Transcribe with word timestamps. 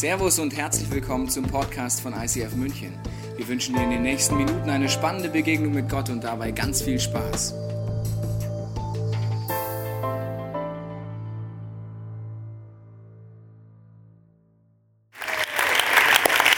Servus 0.00 0.38
und 0.38 0.56
herzlich 0.56 0.90
willkommen 0.90 1.28
zum 1.28 1.44
Podcast 1.44 2.00
von 2.00 2.14
ICF 2.14 2.54
München. 2.56 2.94
Wir 3.36 3.46
wünschen 3.46 3.74
dir 3.74 3.82
in 3.82 3.90
den 3.90 4.00
nächsten 4.00 4.34
Minuten 4.38 4.70
eine 4.70 4.88
spannende 4.88 5.28
Begegnung 5.28 5.74
mit 5.74 5.90
Gott 5.90 6.08
und 6.08 6.24
dabei 6.24 6.52
ganz 6.52 6.80
viel 6.80 6.98
Spaß. 6.98 7.52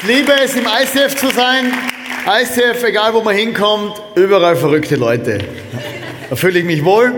Liebe 0.06 0.32
es, 0.40 0.54
im 0.54 0.66
ICF 0.66 1.16
zu 1.16 1.30
sein. 1.32 1.72
ICF, 2.24 2.84
egal 2.84 3.12
wo 3.12 3.22
man 3.22 3.34
hinkommt, 3.34 4.00
überall 4.14 4.54
verrückte 4.54 4.94
Leute. 4.94 5.40
Da 6.30 6.36
fühle 6.36 6.60
ich 6.60 6.64
mich 6.64 6.84
wohl 6.84 7.12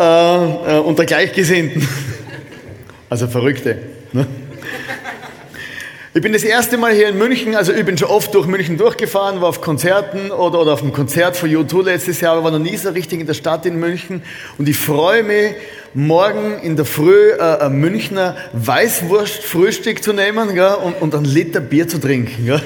äh, 0.00 0.02
äh, 0.02 0.80
unter 0.80 1.06
Gleichgesinnten. 1.06 1.86
Also 3.08 3.28
Verrückte. 3.28 3.78
Ne? 4.12 4.26
Ich 6.20 6.22
bin 6.22 6.34
das 6.34 6.44
erste 6.44 6.76
Mal 6.76 6.92
hier 6.92 7.08
in 7.08 7.16
München, 7.16 7.56
also 7.56 7.72
ich 7.72 7.82
bin 7.86 7.96
schon 7.96 8.08
oft 8.08 8.34
durch 8.34 8.46
München 8.46 8.76
durchgefahren, 8.76 9.40
war 9.40 9.48
auf 9.48 9.62
Konzerten 9.62 10.30
oder, 10.30 10.60
oder 10.60 10.74
auf 10.74 10.82
einem 10.82 10.92
Konzert 10.92 11.34
von 11.34 11.48
U2 11.48 11.82
letztes 11.82 12.20
Jahr, 12.20 12.34
aber 12.34 12.44
war 12.44 12.50
noch 12.50 12.58
nie 12.58 12.76
so 12.76 12.90
richtig 12.90 13.20
in 13.20 13.26
der 13.26 13.32
Stadt 13.32 13.64
in 13.64 13.80
München. 13.80 14.22
Und 14.58 14.68
ich 14.68 14.76
freue 14.76 15.22
mich, 15.22 15.54
morgen 15.94 16.58
in 16.62 16.76
der 16.76 16.84
Früh 16.84 17.30
äh, 17.30 17.40
ein 17.40 17.80
Münchner 17.80 18.36
Weißwurstfrühstück 18.52 20.02
zu 20.02 20.12
nehmen 20.12 20.54
gell, 20.54 20.74
und, 20.84 21.00
und 21.00 21.14
einen 21.14 21.24
Liter 21.24 21.60
Bier 21.60 21.88
zu 21.88 21.98
trinken. 21.98 22.44
Gell. 22.44 22.60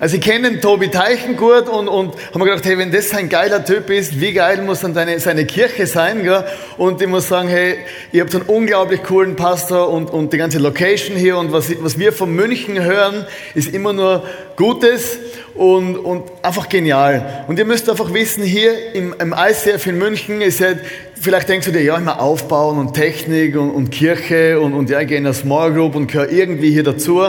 Also 0.00 0.16
ich 0.16 0.22
kenne 0.22 0.48
den 0.48 0.60
Tobi 0.60 0.90
Teichen 0.90 1.36
gut 1.36 1.68
und, 1.68 1.88
und 1.88 2.14
haben 2.32 2.44
gedacht, 2.44 2.64
hey, 2.64 2.78
wenn 2.78 2.92
das 2.92 3.12
ein 3.12 3.28
geiler 3.28 3.64
Typ 3.64 3.90
ist, 3.90 4.20
wie 4.20 4.32
geil 4.32 4.62
muss 4.62 4.80
dann 4.80 4.94
deine, 4.94 5.18
seine 5.18 5.44
Kirche 5.44 5.88
sein? 5.88 6.22
Gell? 6.22 6.44
Und 6.76 7.02
ich 7.02 7.08
muss 7.08 7.26
sagen, 7.26 7.48
hey, 7.48 7.78
ihr 8.12 8.22
habt 8.22 8.32
einen 8.32 8.44
unglaublich 8.44 9.02
coolen 9.02 9.34
Pastor 9.34 9.88
und, 9.88 10.10
und 10.10 10.32
die 10.32 10.38
ganze 10.38 10.60
Location 10.60 11.16
hier 11.16 11.36
und 11.36 11.50
was, 11.50 11.72
was 11.82 11.98
wir 11.98 12.12
von 12.12 12.32
München 12.32 12.80
hören, 12.80 13.26
ist 13.56 13.74
immer 13.74 13.92
nur 13.92 14.22
Gutes 14.54 15.18
und, 15.56 15.96
und 15.96 16.30
einfach 16.42 16.68
genial. 16.68 17.44
Und 17.48 17.58
ihr 17.58 17.64
müsst 17.64 17.90
einfach 17.90 18.14
wissen, 18.14 18.44
hier 18.44 18.94
im, 18.94 19.16
im 19.18 19.34
ICF 19.36 19.84
in 19.88 19.98
München 19.98 20.40
ist 20.40 20.60
ja, 20.60 20.74
vielleicht 21.20 21.48
denkst 21.48 21.66
du 21.66 21.72
dir, 21.72 21.82
ja, 21.82 21.96
immer 21.96 22.20
aufbauen 22.20 22.78
und 22.78 22.94
Technik 22.94 23.56
und, 23.56 23.72
und 23.72 23.90
Kirche 23.90 24.60
und, 24.60 24.74
und 24.74 24.90
ja, 24.90 25.00
ich 25.00 25.08
gehe 25.08 25.18
in 25.18 25.26
eine 25.26 25.34
Small 25.34 25.72
Group 25.72 25.96
und 25.96 26.06
gehöre 26.06 26.30
irgendwie 26.30 26.70
hier 26.70 26.84
dazu. 26.84 27.20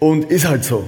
Und 0.00 0.28
ist 0.32 0.48
halt 0.48 0.64
so. 0.64 0.84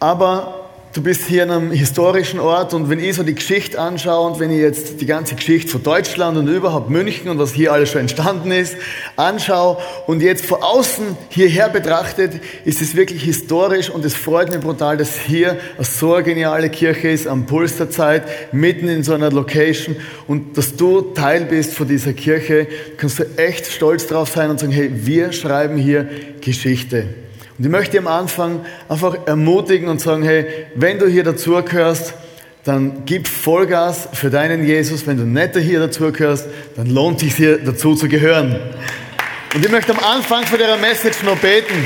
Aber 0.00 0.60
du 0.94 1.02
bist 1.02 1.26
hier 1.26 1.42
an 1.42 1.50
einem 1.50 1.70
historischen 1.72 2.40
Ort 2.40 2.72
und 2.74 2.88
wenn 2.88 2.98
ich 2.98 3.14
so 3.14 3.22
die 3.22 3.34
Geschichte 3.34 3.78
anschaue 3.78 4.30
und 4.30 4.40
wenn 4.40 4.50
ich 4.50 4.60
jetzt 4.60 5.00
die 5.00 5.06
ganze 5.06 5.34
Geschichte 5.34 5.70
von 5.70 5.82
Deutschland 5.82 6.38
und 6.38 6.48
überhaupt 6.48 6.88
München 6.88 7.28
und 7.28 7.38
was 7.38 7.52
hier 7.52 7.72
alles 7.72 7.90
schon 7.90 8.00
entstanden 8.00 8.50
ist, 8.50 8.76
anschaue 9.16 9.76
und 10.06 10.22
jetzt 10.22 10.46
von 10.46 10.62
außen 10.62 11.18
hierher 11.28 11.68
betrachtet, 11.68 12.32
ist 12.64 12.80
es 12.80 12.96
wirklich 12.96 13.22
historisch 13.22 13.90
und 13.90 14.04
es 14.04 14.14
freut 14.14 14.50
mich 14.50 14.60
brutal, 14.60 14.96
dass 14.96 15.18
hier 15.18 15.58
eine 15.76 15.84
so 15.84 16.14
geniale 16.22 16.70
Kirche 16.70 17.08
ist 17.08 17.28
am 17.28 17.44
Puls 17.44 17.76
der 17.76 17.90
Zeit, 17.90 18.52
mitten 18.52 18.88
in 18.88 19.04
so 19.04 19.12
einer 19.12 19.30
Location 19.30 19.96
und 20.26 20.56
dass 20.56 20.76
du 20.76 21.02
Teil 21.12 21.44
bist 21.44 21.74
von 21.74 21.86
dieser 21.86 22.14
Kirche, 22.14 22.66
kannst 22.96 23.18
du 23.18 23.24
echt 23.36 23.66
stolz 23.66 24.06
drauf 24.06 24.30
sein 24.30 24.48
und 24.48 24.58
sagen, 24.58 24.72
hey, 24.72 24.90
wir 24.92 25.32
schreiben 25.32 25.76
hier 25.76 26.08
Geschichte. 26.40 27.04
Und 27.60 27.66
ich 27.66 27.72
möchte 27.72 27.98
am 27.98 28.06
Anfang 28.06 28.64
einfach 28.88 29.26
ermutigen 29.26 29.90
und 29.90 30.00
sagen, 30.00 30.22
hey, 30.22 30.46
wenn 30.76 30.98
du 30.98 31.06
hier 31.06 31.24
dazugehörst, 31.24 32.14
dann 32.64 33.02
gib 33.04 33.28
Vollgas 33.28 34.08
für 34.14 34.30
deinen 34.30 34.64
Jesus. 34.64 35.06
Wenn 35.06 35.18
du 35.18 35.24
nicht 35.24 35.54
hier 35.58 35.78
dazugehörst, 35.78 36.46
dann 36.76 36.86
lohnt 36.86 37.20
sich 37.20 37.34
hier 37.34 37.58
dazu 37.58 37.94
zu 37.94 38.08
gehören. 38.08 38.58
Und 39.54 39.62
ich 39.62 39.70
möchte 39.70 39.92
am 39.92 40.02
Anfang 40.02 40.46
von 40.46 40.58
der 40.58 40.74
Message 40.78 41.22
noch 41.22 41.36
beten. 41.36 41.84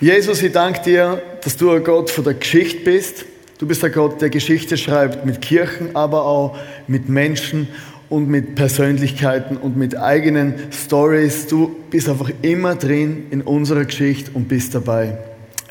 Jesus, 0.00 0.40
ich 0.40 0.52
danke 0.52 0.80
dir, 0.82 1.20
dass 1.42 1.56
du 1.56 1.72
ein 1.72 1.82
Gott 1.82 2.12
von 2.12 2.22
der 2.22 2.34
Geschichte 2.34 2.84
bist. 2.84 3.24
Du 3.58 3.66
bist 3.66 3.82
ein 3.82 3.90
Gott, 3.90 4.20
der 4.20 4.30
Geschichte 4.30 4.76
schreibt 4.76 5.26
mit 5.26 5.40
Kirchen, 5.40 5.96
aber 5.96 6.26
auch 6.26 6.56
mit 6.86 7.08
Menschen 7.08 7.66
und 8.14 8.28
mit 8.28 8.54
Persönlichkeiten 8.54 9.56
und 9.56 9.76
mit 9.76 9.98
eigenen 9.98 10.54
Stories. 10.70 11.48
Du 11.48 11.74
bist 11.90 12.08
einfach 12.08 12.30
immer 12.42 12.76
drin 12.76 13.26
in 13.30 13.42
unserer 13.42 13.84
Geschichte 13.84 14.30
und 14.34 14.46
bist 14.46 14.72
dabei. 14.72 15.18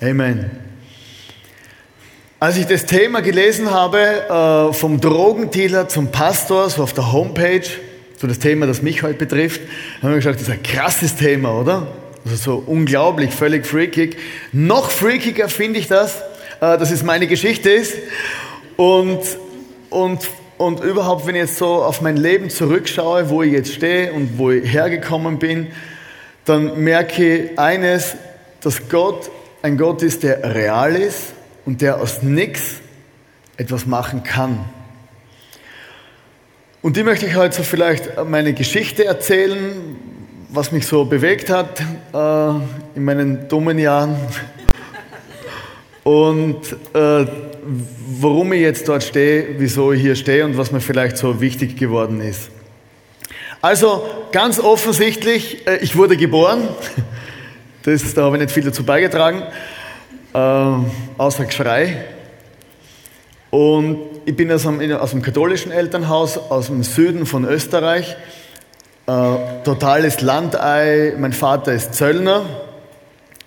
Amen. 0.01 0.51
Als 2.41 2.57
ich 2.57 2.65
das 2.65 2.85
Thema 2.85 3.21
gelesen 3.21 3.71
habe, 3.71 3.97
äh, 3.97 4.73
vom 4.73 4.99
Drogendealer 4.99 5.87
zum 5.87 6.11
Pastor, 6.11 6.69
so 6.69 6.83
auf 6.83 6.91
der 6.91 7.13
Homepage, 7.13 7.63
so 8.17 8.27
das 8.27 8.39
Thema, 8.39 8.67
das 8.67 8.81
mich 8.81 9.03
heute 9.03 9.19
betrifft, 9.19 9.61
habe 10.01 10.11
ich 10.11 10.17
gesagt, 10.17 10.41
das 10.41 10.49
ist 10.49 10.53
ein 10.53 10.63
krasses 10.63 11.15
Thema, 11.15 11.57
oder? 11.57 11.87
Also 12.25 12.35
so 12.35 12.63
unglaublich, 12.65 13.31
völlig 13.31 13.65
freakig. 13.65 14.17
Noch 14.51 14.89
freakiger 14.89 15.47
finde 15.47 15.79
ich 15.79 15.87
das, 15.87 16.17
äh, 16.59 16.77
dass 16.77 16.91
es 16.91 17.03
meine 17.03 17.27
Geschichte 17.27 17.69
ist. 17.69 17.93
Und, 18.75 19.21
und 19.89 20.19
und 20.63 20.79
überhaupt, 20.81 21.27
wenn 21.27 21.35
ich 21.35 21.41
jetzt 21.41 21.57
so 21.57 21.83
auf 21.83 22.01
mein 22.01 22.17
Leben 22.17 22.49
zurückschaue, 22.49 23.29
wo 23.29 23.43
ich 23.43 23.51
jetzt 23.51 23.73
stehe 23.73 24.13
und 24.13 24.37
wo 24.37 24.51
ich 24.51 24.71
hergekommen 24.71 25.37
bin, 25.37 25.67
dann 26.45 26.83
merke 26.83 27.35
ich 27.35 27.59
eines, 27.59 28.15
dass 28.61 28.87
Gott 28.89 29.29
ein 29.61 29.77
Gott 29.77 30.01
ist, 30.01 30.23
der 30.23 30.55
real 30.55 30.95
ist 30.95 31.33
und 31.65 31.81
der 31.81 32.01
aus 32.01 32.21
nichts 32.21 32.81
etwas 33.57 33.85
machen 33.85 34.23
kann. 34.23 34.65
Und 36.81 36.97
die 36.97 37.03
möchte 37.03 37.25
ich 37.25 37.35
heute 37.35 37.55
so 37.55 37.63
vielleicht 37.63 38.23
meine 38.25 38.53
Geschichte 38.53 39.05
erzählen, 39.05 39.95
was 40.49 40.71
mich 40.71 40.85
so 40.85 41.05
bewegt 41.05 41.49
hat 41.49 41.79
äh, 42.13 42.49
in 42.95 43.05
meinen 43.05 43.47
dummen 43.47 43.79
Jahren. 43.79 44.15
Und 46.03 46.75
äh, 46.93 47.25
warum 48.19 48.53
ich 48.53 48.61
jetzt 48.61 48.87
dort 48.87 49.03
stehe, 49.03 49.55
wieso 49.57 49.91
ich 49.91 50.01
hier 50.01 50.15
stehe 50.15 50.45
und 50.45 50.57
was 50.57 50.71
mir 50.71 50.81
vielleicht 50.81 51.17
so 51.17 51.41
wichtig 51.41 51.77
geworden 51.77 52.21
ist. 52.21 52.49
Also 53.61 54.05
ganz 54.31 54.59
offensichtlich, 54.59 55.65
äh, 55.67 55.77
ich 55.77 55.95
wurde 55.95 56.17
geboren. 56.17 56.67
Das, 57.85 58.13
da 58.13 58.23
habe 58.23 58.37
ich 58.37 58.43
nicht 58.43 58.53
viel 58.53 58.63
dazu 58.63 58.85
beigetragen, 58.85 59.43
äh, 60.33 60.37
außer 61.17 61.43
Geschrei. 61.43 62.05
Und 63.49 63.99
ich 64.23 64.37
bin 64.37 64.49
aus 64.53 64.65
einem, 64.65 64.93
aus 64.93 65.11
einem, 65.11 65.21
katholischen 65.21 65.69
Elternhaus 65.69 66.37
aus 66.37 66.67
dem 66.67 66.81
Süden 66.83 67.25
von 67.25 67.43
Österreich. 67.43 68.15
Äh, 69.05 69.11
totales 69.65 70.21
Landei. 70.21 71.13
Mein 71.17 71.33
Vater 71.33 71.73
ist 71.73 71.93
Zöllner, 71.93 72.45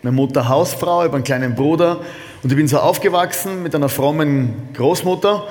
meine 0.03 0.15
Mutter 0.15 0.49
Hausfrau, 0.49 1.01
ich 1.01 1.07
habe 1.07 1.17
einen 1.17 1.25
kleinen 1.25 1.55
Bruder. 1.55 2.01
Und 2.47 2.53
ich 2.53 2.57
bin 2.59 2.69
so 2.69 2.79
aufgewachsen 2.79 3.65
mit 3.65 3.75
einer 3.75 3.89
frommen 3.89 4.69
Großmutter. 4.73 5.49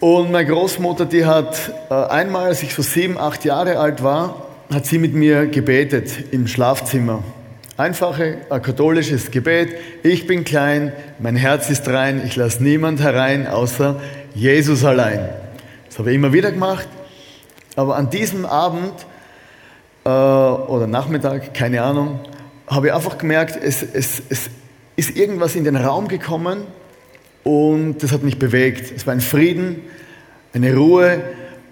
Und 0.00 0.32
meine 0.32 0.48
Großmutter, 0.48 1.04
die 1.04 1.26
hat 1.26 1.70
äh, 1.90 1.92
einmal, 1.92 2.46
als 2.46 2.62
ich 2.62 2.72
so 2.72 2.80
sieben, 2.80 3.18
acht 3.18 3.44
Jahre 3.44 3.78
alt 3.78 4.02
war, 4.02 4.46
hat 4.72 4.86
sie 4.86 4.96
mit 4.96 5.12
mir 5.12 5.44
gebetet 5.44 6.32
im 6.32 6.46
Schlafzimmer. 6.46 7.22
Einfache, 7.76 8.38
ein 8.48 8.62
katholisches 8.62 9.30
Gebet. 9.30 9.76
Ich 10.02 10.26
bin 10.26 10.44
klein, 10.44 10.94
mein 11.18 11.36
Herz 11.36 11.68
ist 11.68 11.86
rein, 11.86 12.22
ich 12.24 12.34
lasse 12.34 12.64
niemand 12.64 13.02
herein, 13.02 13.46
außer 13.46 14.00
Jesus 14.34 14.86
allein. 14.86 15.28
Das 15.86 15.98
habe 15.98 16.12
ich 16.12 16.16
immer 16.16 16.32
wieder 16.32 16.50
gemacht. 16.50 16.88
Aber 17.76 17.96
an 17.96 18.08
diesem 18.08 18.46
Abend 18.46 18.94
äh, 20.06 20.08
oder 20.08 20.86
Nachmittag, 20.86 21.52
keine 21.52 21.82
Ahnung, 21.82 22.20
habe 22.66 22.86
ich 22.86 22.94
einfach 22.94 23.18
gemerkt, 23.18 23.58
es, 23.62 23.82
es, 23.82 24.22
es, 24.30 24.48
ist 24.96 25.16
irgendwas 25.16 25.54
in 25.54 25.64
den 25.64 25.76
Raum 25.76 26.08
gekommen 26.08 26.62
und 27.44 28.02
das 28.02 28.12
hat 28.12 28.22
mich 28.22 28.38
bewegt. 28.38 28.92
Es 28.94 29.06
war 29.06 29.12
ein 29.12 29.20
Frieden, 29.20 29.82
eine 30.52 30.74
Ruhe 30.74 31.22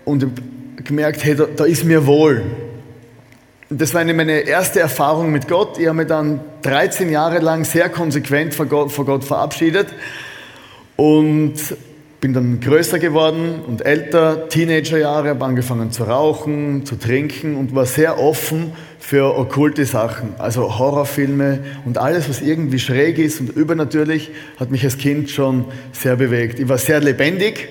und 0.04 0.22
ich 0.22 0.84
gemerkt, 0.84 1.24
hey, 1.24 1.34
da, 1.34 1.46
da 1.46 1.64
ist 1.64 1.84
mir 1.84 2.06
wohl. 2.06 2.42
Und 3.70 3.80
das 3.80 3.94
war 3.94 4.02
eine, 4.02 4.12
meine 4.12 4.40
erste 4.40 4.80
Erfahrung 4.80 5.32
mit 5.32 5.48
Gott. 5.48 5.78
Ich 5.78 5.86
habe 5.86 5.96
mich 5.96 6.06
dann 6.06 6.40
13 6.62 7.10
Jahre 7.10 7.38
lang 7.38 7.64
sehr 7.64 7.88
konsequent 7.88 8.54
vor 8.54 8.66
Gott, 8.66 8.92
vor 8.92 9.06
Gott 9.06 9.24
verabschiedet 9.24 9.88
und 10.96 11.54
bin 12.20 12.32
dann 12.32 12.60
größer 12.60 12.98
geworden 12.98 13.60
und 13.66 13.84
älter, 13.84 14.48
Teenagerjahre, 14.48 15.30
habe 15.30 15.44
angefangen 15.44 15.90
zu 15.90 16.04
rauchen, 16.04 16.86
zu 16.86 16.96
trinken 16.96 17.56
und 17.56 17.74
war 17.74 17.86
sehr 17.86 18.18
offen 18.18 18.72
für 19.06 19.36
okkulte 19.36 19.84
Sachen, 19.84 20.34
also 20.38 20.78
Horrorfilme 20.78 21.58
und 21.84 21.98
alles, 21.98 22.26
was 22.30 22.40
irgendwie 22.40 22.78
schräg 22.78 23.18
ist 23.18 23.38
und 23.38 23.50
übernatürlich, 23.50 24.30
hat 24.58 24.70
mich 24.70 24.82
als 24.82 24.96
Kind 24.96 25.28
schon 25.28 25.66
sehr 25.92 26.16
bewegt. 26.16 26.58
Ich 26.58 26.70
war 26.70 26.78
sehr 26.78 27.00
lebendig. 27.00 27.68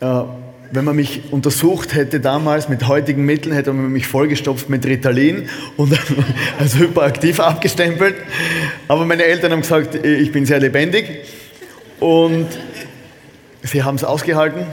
Äh, 0.00 0.22
wenn 0.70 0.86
man 0.86 0.96
mich 0.96 1.24
untersucht 1.32 1.94
hätte 1.94 2.18
damals 2.18 2.70
mit 2.70 2.88
heutigen 2.88 3.26
Mitteln, 3.26 3.54
hätte 3.54 3.74
man 3.74 3.92
mich 3.92 4.06
vollgestopft 4.06 4.70
mit 4.70 4.86
Ritalin 4.86 5.50
und 5.76 5.92
als 6.58 6.78
hyperaktiv 6.78 7.38
abgestempelt. 7.38 8.16
Aber 8.88 9.04
meine 9.04 9.24
Eltern 9.24 9.52
haben 9.52 9.60
gesagt, 9.60 10.02
ich 10.02 10.32
bin 10.32 10.46
sehr 10.46 10.60
lebendig 10.60 11.04
und 12.00 12.46
sie 13.62 13.82
haben 13.82 13.96
es 13.96 14.04
ausgehalten. 14.04 14.66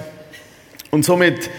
Und 0.90 1.04
somit 1.04 1.50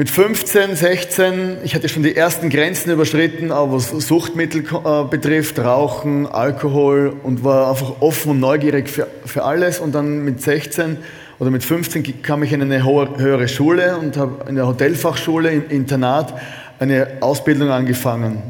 Mit 0.00 0.10
15, 0.10 0.76
16, 0.76 1.56
ich 1.64 1.74
hatte 1.74 1.88
schon 1.88 2.04
die 2.04 2.14
ersten 2.14 2.50
Grenzen 2.50 2.92
überschritten, 2.92 3.50
auch 3.50 3.72
was 3.72 3.88
Suchtmittel 3.90 4.62
äh, 4.62 5.02
betrifft, 5.02 5.58
Rauchen, 5.58 6.28
Alkohol 6.28 7.16
und 7.24 7.42
war 7.42 7.68
einfach 7.68 7.94
offen 7.98 8.30
und 8.30 8.38
neugierig 8.38 8.88
für, 8.88 9.08
für 9.26 9.42
alles. 9.42 9.80
Und 9.80 9.96
dann 9.96 10.24
mit 10.24 10.40
16 10.40 10.98
oder 11.40 11.50
mit 11.50 11.64
15 11.64 12.22
kam 12.22 12.44
ich 12.44 12.52
in 12.52 12.62
eine 12.62 12.84
höhere 12.84 13.48
Schule 13.48 13.96
und 13.96 14.16
habe 14.16 14.48
in 14.48 14.54
der 14.54 14.68
Hotelfachschule 14.68 15.50
im 15.50 15.68
Internat 15.68 16.32
eine 16.78 17.08
Ausbildung 17.18 17.70
angefangen. 17.70 18.40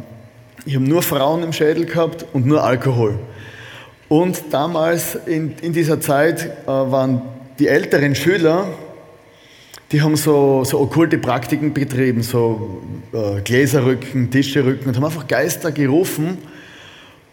Ich 0.66 0.74
habe 0.74 0.84
nur 0.84 1.00
Frauen 1.00 1.42
im 1.42 1.54
Schädel 1.54 1.86
gehabt 1.86 2.26
und 2.34 2.44
nur 2.44 2.62
Alkohol. 2.62 3.18
Und 4.10 4.38
damals 4.50 5.14
in, 5.24 5.54
in 5.62 5.72
dieser 5.72 5.98
Zeit 5.98 6.44
äh, 6.44 6.66
waren 6.66 7.22
die 7.58 7.68
älteren 7.68 8.14
Schüler, 8.14 8.66
die 9.92 10.02
haben 10.02 10.16
so, 10.16 10.64
so 10.64 10.80
okkulte 10.80 11.18
Praktiken 11.18 11.72
betrieben, 11.72 12.22
so 12.22 12.82
äh, 13.12 13.40
Gläserrücken, 13.40 14.30
Tischerücken 14.30 14.88
und 14.88 14.96
haben 14.96 15.04
einfach 15.04 15.26
Geister 15.26 15.72
gerufen. 15.72 16.38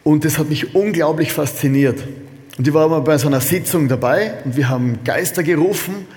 Und 0.03 0.23
das 0.23 0.37
hat 0.37 0.49
mich 0.49 0.73
unglaublich 0.75 1.33
fasziniert. 1.33 2.03
Und 2.57 2.67
ich 2.67 2.73
war 2.73 2.87
mal 2.87 3.01
bei 3.01 3.17
so 3.17 3.27
einer 3.27 3.41
Sitzung 3.41 3.89
dabei 3.89 4.35
und 4.45 4.55
wir 4.55 4.69
haben 4.69 4.99
Geister 5.03 5.43
gerufen. 5.43 6.07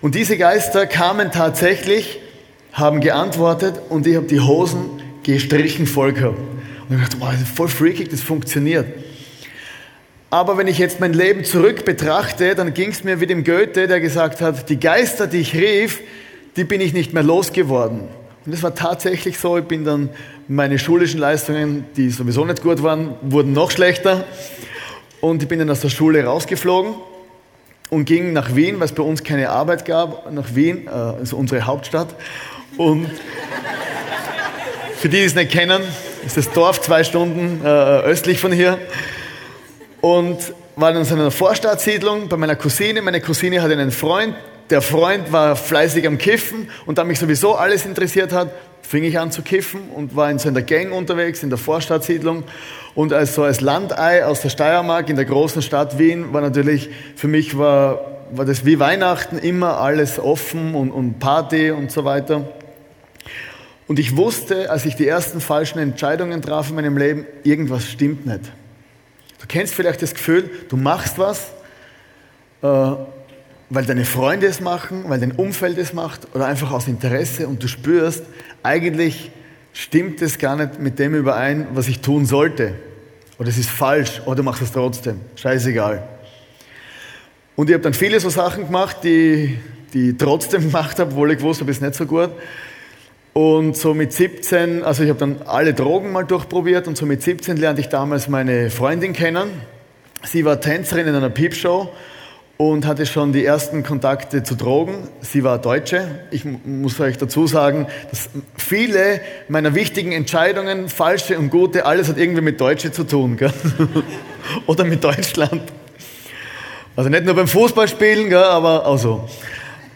Und 0.00 0.16
diese 0.16 0.36
Geister 0.36 0.86
kamen 0.86 1.30
tatsächlich, 1.30 2.18
haben 2.72 3.00
geantwortet 3.00 3.80
und 3.88 4.06
ich 4.06 4.16
habe 4.16 4.26
die 4.26 4.40
Hosen 4.40 5.02
gestrichen 5.22 5.86
voll 5.86 6.12
gehabt. 6.12 6.38
Und 6.88 6.96
ich 6.96 7.02
dachte, 7.02 7.16
wow, 7.20 7.30
das 7.30 7.42
ist 7.42 7.56
voll 7.56 7.68
freakig, 7.68 8.08
das 8.08 8.20
funktioniert. 8.20 8.86
Aber 10.34 10.58
wenn 10.58 10.66
ich 10.66 10.78
jetzt 10.78 10.98
mein 10.98 11.12
Leben 11.12 11.44
zurück 11.44 11.84
betrachte, 11.84 12.56
dann 12.56 12.74
ging 12.74 12.90
es 12.90 13.04
mir 13.04 13.20
wie 13.20 13.26
dem 13.26 13.44
Goethe, 13.44 13.86
der 13.86 14.00
gesagt 14.00 14.40
hat, 14.40 14.68
die 14.68 14.80
Geister, 14.80 15.28
die 15.28 15.36
ich 15.36 15.54
rief, 15.54 16.00
die 16.56 16.64
bin 16.64 16.80
ich 16.80 16.92
nicht 16.92 17.12
mehr 17.12 17.22
losgeworden. 17.22 18.00
Und 18.44 18.52
das 18.52 18.60
war 18.64 18.74
tatsächlich 18.74 19.38
so. 19.38 19.56
Ich 19.58 19.64
bin 19.66 19.84
dann, 19.84 20.08
meine 20.48 20.80
schulischen 20.80 21.20
Leistungen, 21.20 21.86
die 21.96 22.10
sowieso 22.10 22.44
nicht 22.44 22.64
gut 22.64 22.82
waren, 22.82 23.14
wurden 23.22 23.52
noch 23.52 23.70
schlechter. 23.70 24.24
Und 25.20 25.40
ich 25.40 25.48
bin 25.48 25.60
dann 25.60 25.70
aus 25.70 25.82
der 25.82 25.90
Schule 25.90 26.24
rausgeflogen 26.24 26.94
und 27.90 28.04
ging 28.04 28.32
nach 28.32 28.56
Wien, 28.56 28.80
weil 28.80 28.86
es 28.86 28.92
bei 28.92 29.04
uns 29.04 29.22
keine 29.22 29.50
Arbeit 29.50 29.84
gab, 29.84 30.32
nach 30.32 30.52
Wien, 30.56 30.88
äh, 30.88 30.90
also 30.90 31.36
unsere 31.36 31.64
Hauptstadt. 31.64 32.08
Und 32.76 33.06
für 34.96 35.08
die, 35.08 35.18
die 35.18 35.22
es 35.22 35.36
nicht 35.36 35.52
kennen, 35.52 35.82
ist 36.26 36.36
das 36.36 36.50
Dorf 36.50 36.80
zwei 36.80 37.04
Stunden 37.04 37.60
äh, 37.64 37.68
östlich 37.68 38.40
von 38.40 38.50
hier 38.50 38.80
und 40.04 40.52
war 40.76 40.92
dann 40.92 41.02
in 41.02 41.12
einer 41.14 41.30
Vorstadtsiedlung 41.30 42.28
bei 42.28 42.36
meiner 42.36 42.56
Cousine. 42.56 43.00
Meine 43.00 43.22
Cousine 43.22 43.62
hatte 43.62 43.72
einen 43.72 43.90
Freund. 43.90 44.34
Der 44.68 44.82
Freund 44.82 45.32
war 45.32 45.56
fleißig 45.56 46.06
am 46.06 46.18
Kiffen 46.18 46.68
und 46.84 46.98
da 46.98 47.04
mich 47.04 47.18
sowieso 47.18 47.54
alles 47.54 47.86
interessiert 47.86 48.30
hat, 48.30 48.50
fing 48.82 49.02
ich 49.02 49.18
an 49.18 49.30
zu 49.30 49.40
kiffen 49.40 49.88
und 49.88 50.14
war 50.14 50.30
in 50.30 50.38
so 50.38 50.50
einer 50.50 50.60
Gang 50.60 50.92
unterwegs 50.92 51.42
in 51.42 51.48
der 51.48 51.56
Vorstadtsiedlung. 51.56 52.44
Und 52.94 53.14
als 53.14 53.34
so 53.34 53.44
als 53.44 53.62
Landei 53.62 54.26
aus 54.26 54.42
der 54.42 54.50
Steiermark 54.50 55.08
in 55.08 55.16
der 55.16 55.24
großen 55.24 55.62
Stadt 55.62 55.98
Wien 55.98 56.34
war 56.34 56.42
natürlich 56.42 56.90
für 57.16 57.28
mich 57.28 57.56
war, 57.56 58.26
war 58.30 58.44
das 58.44 58.66
wie 58.66 58.78
Weihnachten 58.78 59.38
immer 59.38 59.78
alles 59.80 60.18
offen 60.18 60.74
und, 60.74 60.90
und 60.90 61.18
Party 61.18 61.70
und 61.70 61.90
so 61.90 62.04
weiter. 62.04 62.46
Und 63.86 63.98
ich 63.98 64.18
wusste, 64.18 64.70
als 64.70 64.84
ich 64.84 64.96
die 64.96 65.08
ersten 65.08 65.40
falschen 65.40 65.78
Entscheidungen 65.78 66.42
traf 66.42 66.68
in 66.68 66.74
meinem 66.74 66.98
Leben, 66.98 67.26
irgendwas 67.42 67.86
stimmt 67.88 68.26
nicht. 68.26 68.52
Du 69.40 69.46
kennst 69.46 69.74
vielleicht 69.74 70.02
das 70.02 70.14
Gefühl, 70.14 70.50
du 70.68 70.76
machst 70.76 71.18
was, 71.18 71.50
äh, 72.62 72.66
weil 73.70 73.84
deine 73.86 74.04
Freunde 74.04 74.46
es 74.46 74.60
machen, 74.60 75.04
weil 75.08 75.20
dein 75.20 75.32
Umfeld 75.32 75.78
es 75.78 75.92
macht 75.92 76.34
oder 76.34 76.46
einfach 76.46 76.70
aus 76.70 76.88
Interesse 76.88 77.48
und 77.48 77.62
du 77.62 77.68
spürst, 77.68 78.22
eigentlich 78.62 79.30
stimmt 79.72 80.22
es 80.22 80.38
gar 80.38 80.56
nicht 80.56 80.78
mit 80.78 80.98
dem 80.98 81.14
überein, 81.14 81.66
was 81.74 81.88
ich 81.88 82.00
tun 82.00 82.26
sollte. 82.26 82.74
Oder 83.38 83.48
es 83.48 83.58
ist 83.58 83.70
falsch 83.70 84.22
oder 84.24 84.36
du 84.36 84.42
machst 84.44 84.62
es 84.62 84.72
trotzdem. 84.72 85.20
Scheißegal. 85.34 86.08
Und 87.56 87.68
ich 87.68 87.74
habe 87.74 87.82
dann 87.82 87.94
viele 87.94 88.18
so 88.20 88.30
Sachen 88.30 88.66
gemacht, 88.66 88.98
die, 89.02 89.58
die 89.92 90.10
ich 90.10 90.16
trotzdem 90.16 90.62
gemacht 90.70 90.98
habe, 90.98 91.10
obwohl 91.10 91.32
ich 91.32 91.38
gewusst 91.38 91.60
habe, 91.60 91.70
es 91.70 91.78
ist 91.78 91.82
nicht 91.82 91.94
so 91.94 92.06
gut. 92.06 92.30
Und 93.34 93.76
so 93.76 93.94
mit 93.94 94.12
17, 94.12 94.84
also 94.84 95.02
ich 95.02 95.10
habe 95.10 95.18
dann 95.18 95.42
alle 95.44 95.74
Drogen 95.74 96.12
mal 96.12 96.22
durchprobiert 96.22 96.86
und 96.86 96.96
so 96.96 97.04
mit 97.04 97.20
17 97.20 97.56
lernte 97.56 97.80
ich 97.80 97.88
damals 97.88 98.28
meine 98.28 98.70
Freundin 98.70 99.12
kennen. 99.12 99.50
Sie 100.22 100.44
war 100.44 100.60
Tänzerin 100.60 101.08
in 101.08 101.16
einer 101.16 101.30
Piepshow 101.30 101.90
und 102.58 102.86
hatte 102.86 103.06
schon 103.06 103.32
die 103.32 103.44
ersten 103.44 103.82
Kontakte 103.82 104.44
zu 104.44 104.54
Drogen. 104.54 105.08
Sie 105.20 105.42
war 105.42 105.58
Deutsche. 105.58 106.20
Ich 106.30 106.44
muss 106.44 107.00
euch 107.00 107.18
dazu 107.18 107.48
sagen, 107.48 107.88
dass 108.10 108.30
viele 108.56 109.20
meiner 109.48 109.74
wichtigen 109.74 110.12
Entscheidungen, 110.12 110.88
falsche 110.88 111.36
und 111.36 111.50
gute, 111.50 111.86
alles 111.86 112.08
hat 112.08 112.18
irgendwie 112.18 112.42
mit 112.42 112.60
Deutsche 112.60 112.92
zu 112.92 113.02
tun. 113.02 113.36
Gell? 113.36 113.52
Oder 114.66 114.84
mit 114.84 115.02
Deutschland. 115.02 115.72
Also 116.94 117.10
nicht 117.10 117.24
nur 117.24 117.34
beim 117.34 117.48
Fußballspielen, 117.48 118.28
gell, 118.28 118.38
aber 118.38 118.86
auch 118.86 118.98
so. 118.98 119.28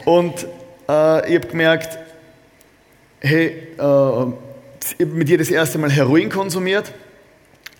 Und 0.04 0.44
äh, 0.88 1.28
ich 1.28 1.36
habe 1.36 1.46
gemerkt, 1.48 1.97
hey, 3.20 3.68
äh, 3.78 5.04
mit 5.04 5.28
ihr 5.28 5.38
das 5.38 5.50
erste 5.50 5.78
Mal 5.78 5.90
Heroin 5.90 6.28
konsumiert 6.30 6.92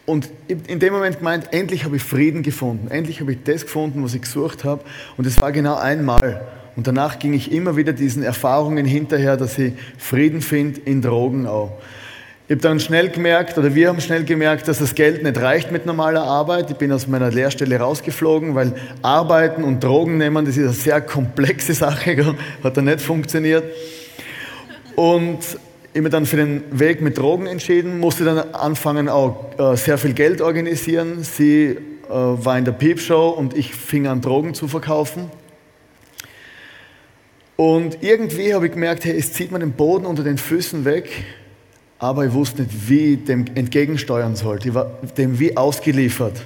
und 0.06 0.30
in 0.46 0.78
dem 0.78 0.92
Moment 0.92 1.18
gemeint, 1.18 1.52
endlich 1.52 1.84
habe 1.84 1.96
ich 1.96 2.02
Frieden 2.02 2.42
gefunden, 2.42 2.88
endlich 2.90 3.20
habe 3.20 3.32
ich 3.32 3.42
das 3.44 3.62
gefunden, 3.62 4.02
was 4.02 4.14
ich 4.14 4.22
gesucht 4.22 4.64
habe 4.64 4.82
und 5.16 5.26
es 5.26 5.40
war 5.40 5.52
genau 5.52 5.76
einmal. 5.76 6.40
Und 6.76 6.86
danach 6.86 7.18
ging 7.18 7.34
ich 7.34 7.50
immer 7.50 7.76
wieder 7.76 7.92
diesen 7.92 8.22
Erfahrungen 8.22 8.86
hinterher, 8.86 9.36
dass 9.36 9.58
ich 9.58 9.72
Frieden 9.98 10.40
finde 10.40 10.80
in 10.84 11.02
Drogen 11.02 11.46
auch. 11.46 11.72
Ich 12.46 12.52
habe 12.52 12.62
dann 12.62 12.80
schnell 12.80 13.10
gemerkt, 13.10 13.58
oder 13.58 13.74
wir 13.74 13.88
haben 13.88 14.00
schnell 14.00 14.24
gemerkt, 14.24 14.68
dass 14.68 14.78
das 14.78 14.94
Geld 14.94 15.22
nicht 15.22 15.38
reicht 15.38 15.70
mit 15.70 15.84
normaler 15.84 16.22
Arbeit. 16.22 16.70
Ich 16.70 16.76
bin 16.76 16.90
aus 16.92 17.06
meiner 17.06 17.30
Lehrstelle 17.30 17.78
rausgeflogen, 17.78 18.54
weil 18.54 18.74
Arbeiten 19.02 19.64
und 19.64 19.84
Drogen 19.84 20.16
nehmen, 20.16 20.46
das 20.46 20.56
ist 20.56 20.64
eine 20.64 20.72
sehr 20.72 21.00
komplexe 21.02 21.74
Sache, 21.74 22.36
hat 22.64 22.76
dann 22.76 22.86
nicht 22.86 23.02
funktioniert. 23.02 23.64
Und 24.98 25.38
ich 25.94 26.02
mir 26.02 26.10
dann 26.10 26.26
für 26.26 26.38
den 26.38 26.64
Weg 26.72 27.00
mit 27.00 27.18
Drogen 27.18 27.46
entschieden, 27.46 28.00
musste 28.00 28.24
dann 28.24 28.52
anfangen, 28.52 29.08
auch 29.08 29.56
äh, 29.56 29.76
sehr 29.76 29.96
viel 29.96 30.12
Geld 30.12 30.40
organisieren. 30.40 31.22
Sie 31.22 31.66
äh, 31.66 31.78
war 32.08 32.58
in 32.58 32.64
der 32.64 32.72
Piepshow 32.72 33.28
und 33.28 33.56
ich 33.56 33.72
fing 33.72 34.08
an, 34.08 34.20
Drogen 34.20 34.54
zu 34.54 34.66
verkaufen. 34.66 35.30
Und 37.54 38.02
irgendwie 38.02 38.52
habe 38.52 38.66
ich 38.66 38.72
gemerkt, 38.72 39.04
hey, 39.04 39.16
es 39.16 39.32
zieht 39.32 39.52
mir 39.52 39.60
den 39.60 39.70
Boden 39.70 40.04
unter 40.04 40.24
den 40.24 40.36
Füßen 40.36 40.84
weg, 40.84 41.08
aber 42.00 42.26
ich 42.26 42.32
wusste 42.32 42.62
nicht, 42.62 42.88
wie 42.88 43.14
ich 43.14 43.24
dem 43.24 43.44
entgegensteuern 43.54 44.34
sollte. 44.34 44.70
Ich 44.70 44.74
war 44.74 44.98
dem 45.16 45.38
wie 45.38 45.56
ausgeliefert. 45.56 46.44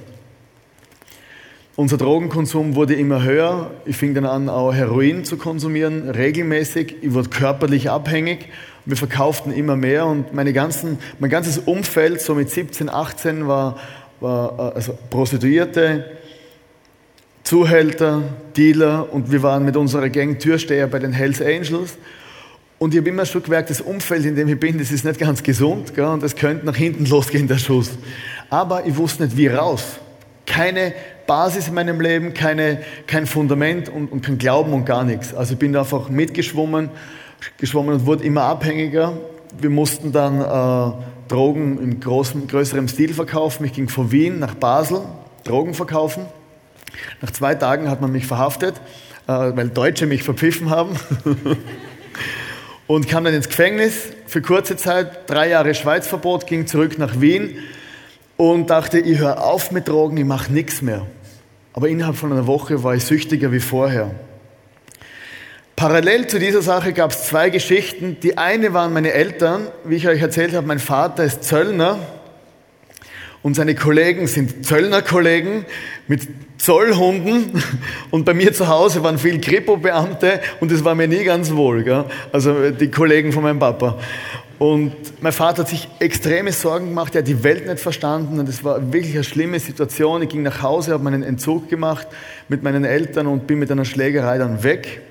Unser 1.75 1.97
Drogenkonsum 1.97 2.75
wurde 2.75 2.93
immer 2.93 3.23
höher. 3.23 3.71
Ich 3.85 3.97
fing 3.97 4.13
dann 4.13 4.25
an, 4.25 4.47
auch 4.47 4.71
Heroin 4.71 5.25
zu 5.25 5.37
konsumieren, 5.37 6.07
regelmäßig. 6.07 6.97
Ich 7.01 7.13
wurde 7.15 7.29
körperlich 7.29 7.89
abhängig. 7.89 8.49
Wir 8.85 8.95
verkauften 8.95 9.51
immer 9.51 9.75
mehr 9.75 10.05
und 10.05 10.35
meine 10.35 10.53
ganzen, 10.53 10.99
mein 11.17 11.31
ganzes 11.31 11.57
Umfeld, 11.57 12.21
so 12.21 12.35
mit 12.35 12.51
17, 12.51 12.89
18, 12.89 13.47
war, 13.47 13.79
war 14.19 14.59
äh, 14.59 14.75
also 14.75 14.95
Prostituierte, 15.09 16.11
Zuhälter, 17.43 18.21
Dealer 18.55 19.11
und 19.11 19.31
wir 19.31 19.41
waren 19.41 19.65
mit 19.65 19.75
unserer 19.75 20.09
Gang 20.09 20.37
Türsteher 20.37 20.85
bei 20.85 20.99
den 20.99 21.11
Hells 21.11 21.41
Angels. 21.41 21.97
Und 22.77 22.93
ich 22.93 22.99
habe 22.99 23.09
immer 23.09 23.25
schon 23.25 23.41
gemerkt, 23.41 23.71
das 23.71 23.81
Umfeld, 23.81 24.25
in 24.25 24.35
dem 24.35 24.47
ich 24.47 24.59
bin, 24.59 24.77
das 24.77 24.91
ist 24.91 25.05
nicht 25.05 25.19
ganz 25.19 25.41
gesund 25.41 25.95
gell, 25.95 26.05
und 26.05 26.21
das 26.21 26.35
könnte 26.35 26.67
nach 26.67 26.75
hinten 26.75 27.05
losgehen, 27.07 27.47
der 27.47 27.57
Schuss. 27.57 27.89
Aber 28.51 28.85
ich 28.85 28.95
wusste 28.95 29.23
nicht, 29.23 29.35
wie 29.37 29.47
raus. 29.47 29.83
Keine 30.45 30.93
Basis 31.27 31.67
in 31.67 31.73
meinem 31.73 32.01
Leben, 32.01 32.33
keine, 32.33 32.81
kein 33.07 33.25
Fundament 33.25 33.89
und, 33.89 34.11
und 34.11 34.21
kein 34.21 34.37
Glauben 34.37 34.73
und 34.73 34.85
gar 34.85 35.03
nichts. 35.03 35.33
Also 35.33 35.53
ich 35.53 35.59
bin 35.59 35.75
einfach 35.75 36.09
mitgeschwommen 36.09 36.89
geschwommen 37.57 37.95
und 37.95 38.05
wurde 38.05 38.23
immer 38.23 38.43
abhängiger. 38.43 39.17
Wir 39.59 39.69
mussten 39.69 40.11
dann 40.11 40.39
äh, 40.39 41.03
Drogen 41.27 41.79
im 41.79 41.99
großen, 41.99 42.47
größeren 42.47 42.87
Stil 42.87 43.13
verkaufen. 43.13 43.65
Ich 43.65 43.73
ging 43.73 43.89
von 43.89 44.11
Wien 44.11 44.39
nach 44.39 44.55
Basel, 44.55 45.01
Drogen 45.43 45.73
verkaufen. 45.73 46.25
Nach 47.21 47.31
zwei 47.31 47.55
Tagen 47.55 47.89
hat 47.89 48.01
man 48.01 48.11
mich 48.11 48.25
verhaftet, 48.25 48.75
äh, 49.27 49.31
weil 49.31 49.69
Deutsche 49.69 50.05
mich 50.05 50.23
verpfiffen 50.23 50.69
haben. 50.69 50.95
und 52.87 53.07
kam 53.07 53.23
dann 53.23 53.33
ins 53.33 53.47
Gefängnis 53.47 54.09
für 54.25 54.41
kurze 54.41 54.75
Zeit, 54.75 55.29
drei 55.29 55.49
Jahre 55.49 55.73
Schweizverbot, 55.73 56.47
ging 56.47 56.67
zurück 56.67 56.97
nach 56.97 57.19
Wien 57.21 57.57
und 58.37 58.69
dachte, 58.69 58.99
ich 58.99 59.19
höre 59.19 59.43
auf 59.43 59.71
mit 59.71 59.87
Drogen, 59.87 60.17
ich 60.17 60.25
mache 60.25 60.51
nichts 60.51 60.81
mehr. 60.81 61.05
Aber 61.73 61.89
innerhalb 61.89 62.15
von 62.15 62.31
einer 62.31 62.47
Woche 62.47 62.83
war 62.83 62.95
ich 62.95 63.03
süchtiger 63.03 63.51
wie 63.51 63.59
vorher. 63.59 64.11
Parallel 65.75 66.27
zu 66.27 66.39
dieser 66.39 66.61
Sache 66.61 66.93
gab 66.93 67.11
es 67.11 67.23
zwei 67.23 67.49
Geschichten. 67.49 68.17
Die 68.21 68.37
eine 68.37 68.73
waren 68.73 68.93
meine 68.93 69.11
Eltern, 69.11 69.67
wie 69.83 69.95
ich 69.95 70.07
euch 70.07 70.21
erzählt 70.21 70.53
habe, 70.53 70.67
mein 70.67 70.79
Vater 70.79 71.23
ist 71.23 71.43
Zöllner 71.43 71.97
und 73.41 73.55
seine 73.55 73.75
Kollegen 73.75 74.27
sind 74.27 74.65
Zöllnerkollegen 74.65 75.65
mit 76.07 76.27
Zollhunden 76.57 77.61
und 78.11 78.23
bei 78.23 78.33
mir 78.33 78.53
zu 78.53 78.67
Hause 78.69 79.03
waren 79.03 79.17
viel 79.17 79.41
Kripo-Beamte 79.41 80.39
und 80.61 80.71
es 80.71 80.85
war 80.85 80.95
mir 80.95 81.07
nie 81.07 81.23
ganz 81.25 81.51
wohl, 81.51 81.83
gell? 81.83 82.05
also 82.31 82.71
die 82.71 82.89
Kollegen 82.89 83.33
von 83.33 83.43
meinem 83.43 83.59
Papa. 83.59 83.99
Und 84.63 85.21
mein 85.21 85.33
Vater 85.33 85.63
hat 85.63 85.67
sich 85.67 85.89
extreme 85.99 86.53
Sorgen 86.53 86.85
gemacht, 86.85 87.13
er 87.15 87.19
hat 87.19 87.27
die 87.27 87.43
Welt 87.43 87.67
nicht 87.67 87.81
verstanden 87.81 88.39
und 88.39 88.47
es 88.47 88.63
war 88.63 88.93
wirklich 88.93 89.13
eine 89.13 89.25
schlimme 89.25 89.59
Situation. 89.59 90.21
Ich 90.21 90.29
ging 90.29 90.41
nach 90.41 90.61
Hause, 90.61 90.93
habe 90.93 91.03
meinen 91.03 91.21
Entzug 91.21 91.67
gemacht 91.67 92.07
mit 92.47 92.63
meinen 92.63 92.85
Eltern 92.85 93.27
und 93.27 93.45
bin 93.45 93.59
mit 93.59 93.69
einer 93.69 93.83
Schlägerei 93.83 94.37
dann 94.37 94.63
weg. 94.63 95.01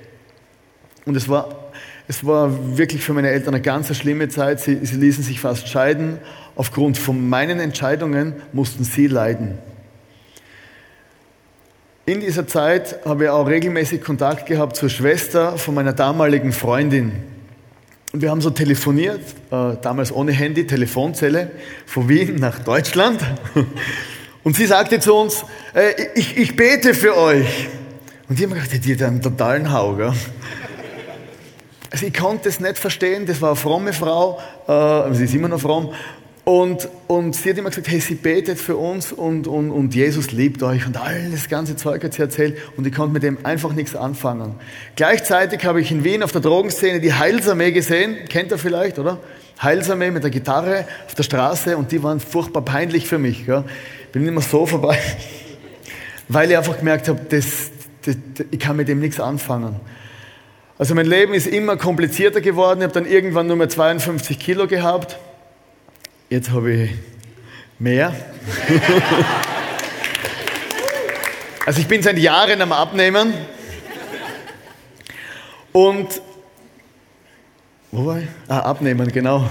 Und 1.04 1.18
es 1.18 1.28
war, 1.28 1.70
es 2.08 2.24
war 2.24 2.78
wirklich 2.78 3.04
für 3.04 3.12
meine 3.12 3.28
Eltern 3.28 3.52
eine 3.52 3.62
ganz 3.62 3.94
schlimme 3.94 4.30
Zeit. 4.30 4.58
Sie, 4.60 4.78
sie 4.86 4.96
ließen 4.96 5.22
sich 5.22 5.38
fast 5.38 5.68
scheiden. 5.68 6.16
Aufgrund 6.56 6.96
von 6.96 7.28
meinen 7.28 7.60
Entscheidungen 7.60 8.32
mussten 8.54 8.84
sie 8.84 9.06
leiden. 9.06 9.58
In 12.06 12.20
dieser 12.20 12.46
Zeit 12.46 13.00
habe 13.04 13.24
ich 13.24 13.28
auch 13.28 13.46
regelmäßig 13.46 14.00
Kontakt 14.00 14.46
gehabt 14.46 14.76
zur 14.76 14.88
Schwester 14.88 15.58
von 15.58 15.74
meiner 15.74 15.92
damaligen 15.92 16.52
Freundin. 16.52 17.31
Und 18.12 18.20
wir 18.20 18.30
haben 18.30 18.42
so 18.42 18.50
telefoniert, 18.50 19.20
äh, 19.50 19.76
damals 19.80 20.12
ohne 20.12 20.32
Handy, 20.32 20.66
Telefonzelle, 20.66 21.50
von 21.86 22.08
Wien 22.10 22.36
nach 22.36 22.58
Deutschland. 22.58 23.20
Und 24.44 24.54
sie 24.54 24.66
sagte 24.66 25.00
zu 25.00 25.14
uns, 25.14 25.44
äh, 25.74 25.94
ich, 26.14 26.36
ich 26.36 26.54
bete 26.54 26.92
für 26.92 27.16
euch. 27.16 27.68
Und 28.28 28.38
ich 28.38 28.44
habe 28.44 28.54
gedacht, 28.54 28.84
die 28.84 28.94
hat 28.94 29.02
einen 29.02 29.22
totalen 29.22 29.72
Hau. 29.72 29.94
Gell? 29.94 30.12
Also 31.90 32.06
ich 32.06 32.12
konnte 32.12 32.50
es 32.50 32.60
nicht 32.60 32.78
verstehen, 32.78 33.24
das 33.24 33.40
war 33.40 33.50
eine 33.50 33.56
fromme 33.56 33.92
Frau, 33.94 34.40
äh, 34.66 35.14
sie 35.14 35.24
ist 35.24 35.34
immer 35.34 35.48
noch 35.48 35.60
fromm, 35.60 35.92
und, 36.44 36.88
und 37.06 37.36
sie 37.36 37.50
hat 37.50 37.58
immer 37.58 37.68
gesagt, 37.68 37.88
hey, 37.88 38.00
sie 38.00 38.16
betet 38.16 38.58
für 38.58 38.76
uns 38.76 39.12
und, 39.12 39.46
und, 39.46 39.70
und 39.70 39.94
Jesus 39.94 40.32
liebt 40.32 40.64
euch 40.64 40.84
und 40.86 40.96
all 40.96 41.30
das 41.30 41.48
ganze 41.48 41.76
Zeug 41.76 42.02
hat 42.02 42.14
sie 42.14 42.22
erzählt 42.22 42.58
und 42.76 42.84
ich 42.84 42.92
konnte 42.92 43.12
mit 43.12 43.22
dem 43.22 43.46
einfach 43.46 43.72
nichts 43.72 43.94
anfangen. 43.94 44.56
Gleichzeitig 44.96 45.64
habe 45.64 45.80
ich 45.80 45.92
in 45.92 46.02
Wien 46.02 46.24
auf 46.24 46.32
der 46.32 46.40
Drogenszene 46.40 47.00
die 47.00 47.12
Heilsarmee 47.12 47.70
gesehen, 47.70 48.16
kennt 48.28 48.50
ihr 48.50 48.58
vielleicht, 48.58 48.98
oder? 48.98 49.20
Heilsarmee 49.62 50.10
mit 50.10 50.24
der 50.24 50.32
Gitarre 50.32 50.84
auf 51.06 51.14
der 51.14 51.22
Straße 51.22 51.76
und 51.76 51.92
die 51.92 52.02
waren 52.02 52.18
furchtbar 52.18 52.62
peinlich 52.62 53.06
für 53.06 53.18
mich. 53.18 53.46
Gell? 53.46 53.62
Bin 54.10 54.26
immer 54.26 54.40
so 54.40 54.66
vorbei, 54.66 54.98
weil 56.26 56.50
ich 56.50 56.58
einfach 56.58 56.76
gemerkt 56.76 57.06
habe, 57.06 57.20
das, 57.28 57.70
das, 58.04 58.16
das, 58.34 58.46
ich 58.50 58.58
kann 58.58 58.76
mit 58.76 58.88
dem 58.88 58.98
nichts 58.98 59.20
anfangen. 59.20 59.76
Also 60.76 60.96
mein 60.96 61.06
Leben 61.06 61.34
ist 61.34 61.46
immer 61.46 61.76
komplizierter 61.76 62.40
geworden. 62.40 62.80
Ich 62.80 62.84
habe 62.84 62.94
dann 62.94 63.06
irgendwann 63.06 63.46
nur 63.46 63.54
mehr 63.54 63.68
52 63.68 64.40
Kilo 64.40 64.66
gehabt 64.66 65.16
Jetzt 66.32 66.50
habe 66.50 66.72
ich 66.72 66.90
mehr. 67.78 68.10
also 71.66 71.78
ich 71.78 71.86
bin 71.86 72.02
seit 72.02 72.16
Jahren 72.16 72.62
am 72.62 72.72
Abnehmen. 72.72 73.34
Und 75.72 76.22
wo 77.90 78.06
war 78.06 78.20
ich? 78.20 78.28
Ah, 78.48 78.60
abnehmen, 78.60 79.12
genau. 79.12 79.46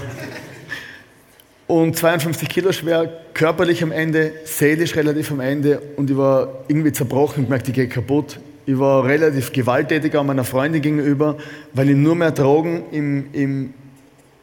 Und 1.67 1.97
52 1.97 2.49
Kilo 2.49 2.71
schwer, 2.71 3.25
körperlich 3.35 3.83
am 3.83 3.91
Ende, 3.91 4.33
seelisch 4.45 4.95
relativ 4.95 5.29
am 5.29 5.39
Ende 5.39 5.83
und 5.97 6.09
ich 6.09 6.17
war 6.17 6.63
irgendwie 6.67 6.93
zerbrochen, 6.93 7.43
ich 7.43 7.49
merkte, 7.49 7.69
ich 7.69 7.75
gehe 7.75 7.89
kaputt. 7.89 8.39
Ich 8.65 8.79
war 8.79 9.05
relativ 9.05 9.53
gewalttätig 9.53 10.15
an 10.15 10.25
meiner 10.25 10.45
Freundin 10.45 10.81
gegenüber, 10.81 11.37
weil 11.73 11.91
ich 11.91 11.95
nur 11.95 12.15
mehr 12.15 12.31
Drogen 12.31 12.85
im, 12.91 13.31
im, 13.33 13.73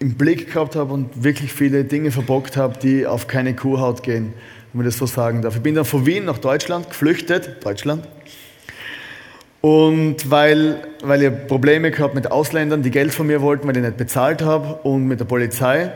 im 0.01 0.15
Blick 0.15 0.53
gehabt 0.53 0.77
habe 0.77 0.93
und 0.93 1.25
wirklich 1.25 1.53
viele 1.53 1.85
Dinge 1.85 2.11
verbockt 2.11 2.57
habe, 2.57 2.79
die 2.79 3.07
auf 3.07 3.27
keine 3.27 3.55
Kuhhaut 3.55 4.03
gehen, 4.03 4.33
wenn 4.73 4.79
man 4.79 4.87
das 4.87 4.99
so 4.99 5.07
sagen 5.07 5.43
darf. 5.43 5.57
Ich 5.57 5.63
bin 5.63 5.75
dann 5.75 5.85
von 5.85 6.07
Wien 6.07 6.25
nach 6.25 6.39
Deutschland 6.39 6.89
geflüchtet, 6.89 7.65
Deutschland. 7.65 8.07
Und 9.61 10.31
weil, 10.31 10.83
weil 11.03 11.23
ich 11.23 11.47
Probleme 11.49 11.91
gehabt 11.91 12.15
mit 12.15 12.31
Ausländern, 12.31 12.83
die 12.83 12.93
Geld 12.93 13.13
von 13.13 13.27
mir 13.27 13.43
wollten, 13.43 13.67
weil 13.67 13.77
ich 13.77 13.83
nicht 13.83 13.97
bezahlt 13.97 14.41
habe 14.43 14.75
und 14.85 15.07
mit 15.07 15.19
der 15.19 15.25
Polizei. 15.25 15.91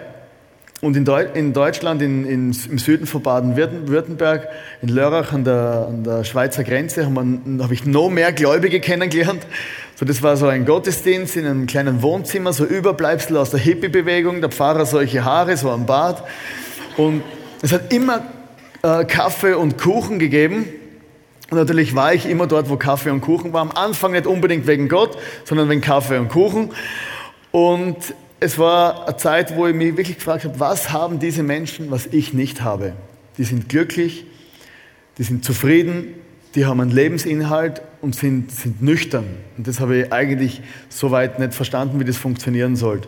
Und 0.83 0.97
in, 0.97 1.05
Deu 1.05 1.23
in 1.35 1.53
Deutschland, 1.53 2.03
in, 2.03 2.25
in, 2.25 2.57
im 2.69 2.79
Süden 2.79 3.07
von 3.07 3.23
Baden-Württemberg, 3.23 4.49
in 4.83 4.89
Lörrach 4.89 5.33
an 5.33 5.45
der, 5.45 5.87
an 5.89 6.03
der 6.03 6.25
Schweizer 6.25 6.65
Grenze, 6.65 7.07
habe 7.07 7.39
hab 7.61 7.71
ich 7.71 7.87
noch 7.87 8.11
mehr 8.11 8.33
Gläubige 8.33 8.81
kennengelernt. 8.81 9.47
So, 9.95 10.05
das 10.05 10.25
war 10.25 10.37
so 10.37 10.49
ein 10.49 10.65
Gottesdienst 10.65 11.37
in 11.37 11.47
einem 11.47 11.67
kleinen 11.69 12.03
Wohnzimmer, 12.03 12.53
so 12.53 12.65
Überbleibsel 12.65 13.37
aus 13.37 13.51
der 13.51 13.61
Hippie-Bewegung, 13.61 14.41
der 14.41 14.51
Pfarrer 14.51 14.85
solche 14.85 15.25
Haare, 15.25 15.57
so 15.57 15.71
am 15.71 15.87
Bart. 15.87 16.25
Und 16.97 17.23
es 17.63 17.73
hat 17.73 17.93
immer 17.93 18.25
äh, 18.83 19.05
Kaffee 19.05 19.55
und 19.55 19.79
Kuchen 19.79 20.19
gegeben. 20.19 20.67
Und 21.51 21.59
natürlich 21.59 21.95
war 21.95 22.13
ich 22.13 22.29
immer 22.29 22.49
dort, 22.49 22.69
wo 22.69 22.77
Kaffee 22.77 23.11
und 23.11 23.21
Kuchen 23.21 23.53
war. 23.53 23.61
Am 23.61 23.71
Anfang 23.71 24.11
nicht 24.11 24.27
unbedingt 24.27 24.67
wegen 24.67 24.89
Gott, 24.89 25.17
sondern 25.45 25.69
wegen 25.69 25.81
Kaffee 25.81 26.19
und 26.19 26.29
Kuchen. 26.29 26.71
Und 27.53 27.99
es 28.43 28.59
war 28.59 29.07
eine 29.07 29.17
Zeit, 29.17 29.57
wo 29.57 29.69
ich 29.69 29.75
mich 29.75 29.97
wirklich 29.97 30.17
gefragt 30.17 30.45
habe, 30.45 30.59
was 30.59 30.91
haben 30.91 31.21
diese 31.21 31.45
Menschen, 31.45 31.93
was 31.93 32.07
ich 32.07 32.35
nicht 32.35 32.63
habe? 32.63 32.95
Die 33.39 33.45
sind 33.45 33.69
glücklich, 33.69 34.27
die 35.17 35.23
sind 35.23 35.45
zufrieden, 35.45 36.15
die 36.57 36.67
haben 36.67 36.81
einen 36.81 36.91
Lebensinhalt 36.91 37.83
und 38.01 38.17
sind, 38.17 38.51
sind 38.51 38.83
nüchtern. 38.83 39.27
Und 39.57 39.69
das 39.69 39.79
habe 39.79 39.97
ich 39.97 40.13
eigentlich 40.13 40.61
soweit 40.89 41.39
nicht 41.39 41.55
verstanden, 41.55 42.01
wie 42.01 42.05
das 42.05 42.17
funktionieren 42.17 42.75
soll. 42.75 43.03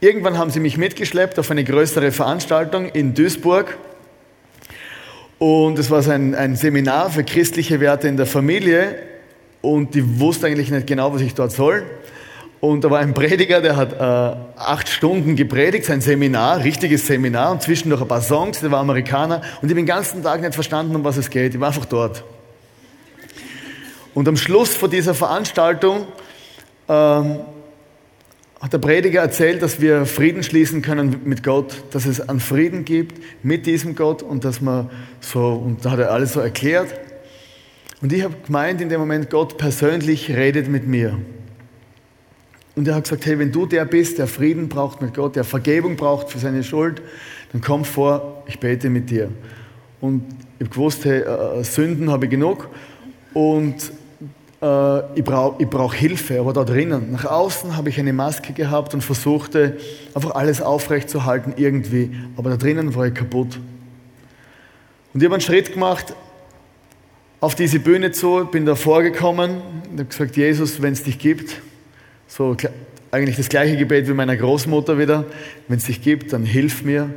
Irgendwann 0.00 0.36
haben 0.36 0.50
sie 0.50 0.58
mich 0.58 0.76
mitgeschleppt 0.76 1.38
auf 1.38 1.52
eine 1.52 1.62
größere 1.62 2.10
Veranstaltung 2.10 2.86
in 2.86 3.14
Duisburg. 3.14 3.78
Und 5.38 5.78
es 5.78 5.88
war 5.88 6.04
ein, 6.08 6.34
ein 6.34 6.56
Seminar 6.56 7.10
für 7.10 7.22
christliche 7.22 7.78
Werte 7.78 8.08
in 8.08 8.16
der 8.16 8.26
Familie. 8.26 8.96
Und 9.60 9.94
die 9.94 10.18
wusste 10.18 10.48
eigentlich 10.48 10.72
nicht 10.72 10.88
genau, 10.88 11.14
was 11.14 11.20
ich 11.20 11.34
dort 11.34 11.52
soll. 11.52 11.84
Und 12.62 12.84
da 12.84 12.90
war 12.92 13.00
ein 13.00 13.12
Prediger, 13.12 13.60
der 13.60 13.74
hat 13.74 13.92
äh, 13.92 14.36
acht 14.56 14.88
Stunden 14.88 15.34
gepredigt, 15.34 15.84
sein 15.84 16.00
Seminar, 16.00 16.62
richtiges 16.62 17.08
Seminar, 17.08 17.50
und 17.50 17.60
zwischendurch 17.60 18.00
ein 18.00 18.06
paar 18.06 18.22
Songs, 18.22 18.60
der 18.60 18.70
war 18.70 18.78
Amerikaner. 18.78 19.38
Und 19.60 19.64
ich 19.66 19.70
habe 19.70 19.74
den 19.74 19.86
ganzen 19.86 20.22
Tag 20.22 20.40
nicht 20.42 20.54
verstanden, 20.54 20.94
um 20.94 21.02
was 21.02 21.16
es 21.16 21.28
geht. 21.28 21.54
Ich 21.54 21.60
war 21.60 21.66
einfach 21.66 21.86
dort. 21.86 22.22
Und 24.14 24.28
am 24.28 24.36
Schluss 24.36 24.76
von 24.76 24.88
dieser 24.88 25.12
Veranstaltung 25.12 26.06
ähm, 26.88 27.40
hat 28.60 28.72
der 28.72 28.78
Prediger 28.78 29.22
erzählt, 29.22 29.60
dass 29.60 29.80
wir 29.80 30.06
Frieden 30.06 30.44
schließen 30.44 30.82
können 30.82 31.22
mit 31.24 31.42
Gott, 31.42 31.82
dass 31.90 32.06
es 32.06 32.20
einen 32.20 32.38
Frieden 32.38 32.84
gibt 32.84 33.20
mit 33.42 33.66
diesem 33.66 33.96
Gott 33.96 34.22
und 34.22 34.44
dass 34.44 34.60
man 34.60 34.88
so, 35.20 35.48
und 35.48 35.84
da 35.84 35.90
hat 35.90 35.98
er 35.98 36.12
alles 36.12 36.34
so 36.34 36.38
erklärt. 36.38 36.94
Und 38.00 38.12
ich 38.12 38.22
habe 38.22 38.34
gemeint 38.46 38.80
in 38.80 38.88
dem 38.88 39.00
Moment, 39.00 39.30
Gott 39.30 39.58
persönlich 39.58 40.30
redet 40.30 40.68
mit 40.68 40.86
mir. 40.86 41.18
Und 42.74 42.88
er 42.88 42.94
hat 42.94 43.04
gesagt, 43.04 43.26
hey, 43.26 43.38
wenn 43.38 43.52
du 43.52 43.66
der 43.66 43.84
bist, 43.84 44.18
der 44.18 44.26
Frieden 44.26 44.68
braucht 44.68 45.02
mit 45.02 45.14
Gott, 45.14 45.36
der 45.36 45.44
Vergebung 45.44 45.96
braucht 45.96 46.30
für 46.30 46.38
seine 46.38 46.64
Schuld, 46.64 47.02
dann 47.52 47.60
komm 47.60 47.84
vor, 47.84 48.42
ich 48.46 48.58
bete 48.58 48.88
mit 48.88 49.10
dir. 49.10 49.28
Und 50.00 50.24
ich 50.58 50.66
habe 50.66 50.70
gewusst, 50.70 51.04
hey, 51.04 51.20
äh, 51.20 51.60
äh, 51.60 51.64
Sünden 51.64 52.10
habe 52.10 52.24
ich 52.26 52.30
genug 52.30 52.68
und 53.34 53.76
äh, 54.62 55.18
ich 55.18 55.24
brauche 55.24 55.66
brauch 55.66 55.92
Hilfe, 55.92 56.40
aber 56.40 56.52
da 56.52 56.64
drinnen, 56.64 57.12
nach 57.12 57.26
außen 57.26 57.76
habe 57.76 57.90
ich 57.90 57.98
eine 57.98 58.12
Maske 58.12 58.54
gehabt 58.54 58.94
und 58.94 59.02
versuchte 59.02 59.76
einfach 60.14 60.34
alles 60.34 60.62
aufrechtzuerhalten 60.62 61.54
irgendwie, 61.56 62.10
aber 62.36 62.50
da 62.50 62.56
drinnen 62.56 62.94
war 62.94 63.06
ich 63.06 63.14
kaputt. 63.14 63.58
Und 65.12 65.20
ich 65.20 65.24
habe 65.24 65.34
einen 65.34 65.42
Schritt 65.42 65.74
gemacht 65.74 66.14
auf 67.40 67.54
diese 67.54 67.80
Bühne 67.80 68.12
zu, 68.12 68.46
bin 68.46 68.64
da 68.64 68.76
vorgekommen 68.76 69.60
und 69.90 69.98
habe 69.98 70.04
gesagt, 70.04 70.36
Jesus, 70.36 70.80
wenn 70.80 70.94
es 70.94 71.02
dich 71.02 71.18
gibt, 71.18 71.60
so 72.32 72.56
eigentlich 73.10 73.36
das 73.36 73.50
gleiche 73.50 73.76
Gebet 73.76 74.08
wie 74.08 74.14
meiner 74.14 74.36
Großmutter 74.36 74.98
wieder. 74.98 75.26
Wenn 75.68 75.76
es 75.76 75.84
dich 75.84 76.00
gibt, 76.00 76.32
dann 76.32 76.46
hilf 76.46 76.82
mir, 76.82 77.10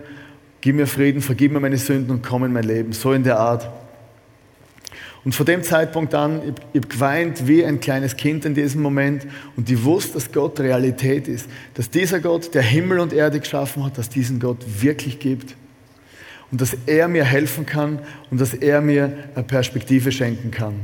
gib 0.60 0.75
mir 0.75 0.88
Frieden, 0.88 1.22
vergib 1.22 1.53
mir 1.53 1.62
meine 1.62 1.77
Sünden 1.77 2.12
und 2.12 2.22
komm 2.22 2.43
in 2.43 2.51
mein 2.51 2.65
Leben. 2.65 2.91
So 2.91 3.13
in 3.13 3.24
der 3.24 3.39
Art. 3.39 3.69
Und 5.24 5.34
von 5.34 5.45
dem 5.45 5.63
Zeitpunkt 5.63 6.13
an, 6.13 6.41
ich, 6.74 6.81
ich 6.81 6.89
geweint 6.89 7.48
wie 7.48 7.63
ein 7.63 7.79
kleines 7.79 8.17
Kind 8.17 8.43
in 8.43 8.55
diesem 8.55 8.81
Moment 8.81 9.25
und 9.55 9.69
ich 9.72 9.84
wusste, 9.86 10.15
dass 10.15 10.34
Gott 10.34 10.60
Realität 10.60 11.29
ist. 11.29 11.50
Dass 11.75 11.89
dieser 11.89 12.19
Gott, 12.19 12.53
der 12.53 12.62
Himmel 12.62 13.00
und 13.00 13.13
Erde 13.13 13.39
geschaffen 13.39 13.86
hat, 13.86 13.98
dass 13.98 14.10
diesen 14.10 14.41
Gott 14.41 14.57
wirklich 14.81 15.19
gibt. 15.19 15.55
Und 16.51 16.60
dass 16.60 16.75
er 16.86 17.07
mir 17.07 17.24
helfen 17.24 17.65
kann 17.65 18.00
und 18.29 18.41
dass 18.41 18.53
er 18.53 18.81
mir 18.81 19.17
eine 19.34 19.45
Perspektive 19.45 20.12
schenken 20.12 20.51
kann. 20.51 20.81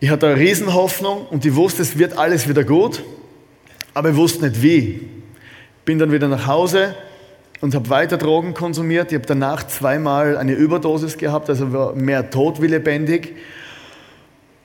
Ich 0.00 0.10
hatte 0.10 0.28
eine 0.28 0.36
Riesenhoffnung 0.36 1.26
und 1.26 1.44
ich 1.44 1.56
wusste, 1.56 1.82
es 1.82 1.98
wird 1.98 2.16
alles 2.16 2.48
wieder 2.48 2.62
gut, 2.62 3.02
aber 3.94 4.10
ich 4.10 4.16
wusste 4.16 4.48
nicht 4.48 4.62
wie. 4.62 5.08
Bin 5.84 5.98
dann 5.98 6.12
wieder 6.12 6.28
nach 6.28 6.46
Hause 6.46 6.94
und 7.60 7.74
habe 7.74 7.90
weiter 7.90 8.16
Drogen 8.16 8.54
konsumiert. 8.54 9.10
Ich 9.10 9.16
habe 9.16 9.26
danach 9.26 9.66
zweimal 9.66 10.36
eine 10.36 10.52
Überdosis 10.52 11.18
gehabt, 11.18 11.50
also 11.50 11.72
war 11.72 11.96
mehr 11.96 12.30
tot 12.30 12.62
wie 12.62 12.68
lebendig. 12.68 13.34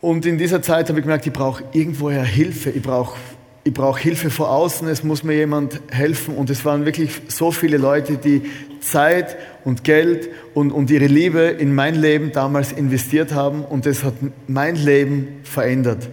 Und 0.02 0.28
in 0.28 0.38
dieser 0.38 0.62
Zeit 0.62 0.90
habe 0.90 1.00
ich 1.00 1.04
gemerkt, 1.04 1.25
ich 1.25 1.34
brauche 1.34 1.63
irgendwoher 1.72 2.24
Hilfe. 2.24 2.70
Ich 2.70 2.84
brauche 2.84 3.18
ich 3.63 3.74
brauche 3.74 4.00
Hilfe 4.02 4.30
von 4.30 4.48
außen, 4.48 4.88
es 4.90 5.04
muss 5.04 5.24
mir 5.24 5.36
jemand 5.36 5.80
helfen. 5.90 6.36
Und 6.36 6.52
es 6.52 6.63
waren 6.63 6.86
wirklich 6.86 7.10
so 7.30 7.50
viele 7.52 7.78
Leute, 7.78 8.18
die 8.18 8.44
Zeit 8.82 9.38
und 9.65 9.84
Geld 9.84 10.29
und, 10.53 10.72
und 10.72 10.91
ihre 10.91 11.08
Liebe 11.08 11.41
in 11.41 11.74
mein 11.74 11.96
Leben 11.96 12.32
damals 12.32 12.72
investiert 12.72 13.34
haben. 13.34 13.63
Und 13.63 13.86
das 13.86 14.03
hat 14.03 14.13
mein 14.48 14.75
Leben 14.75 15.39
verändert. 15.43 16.10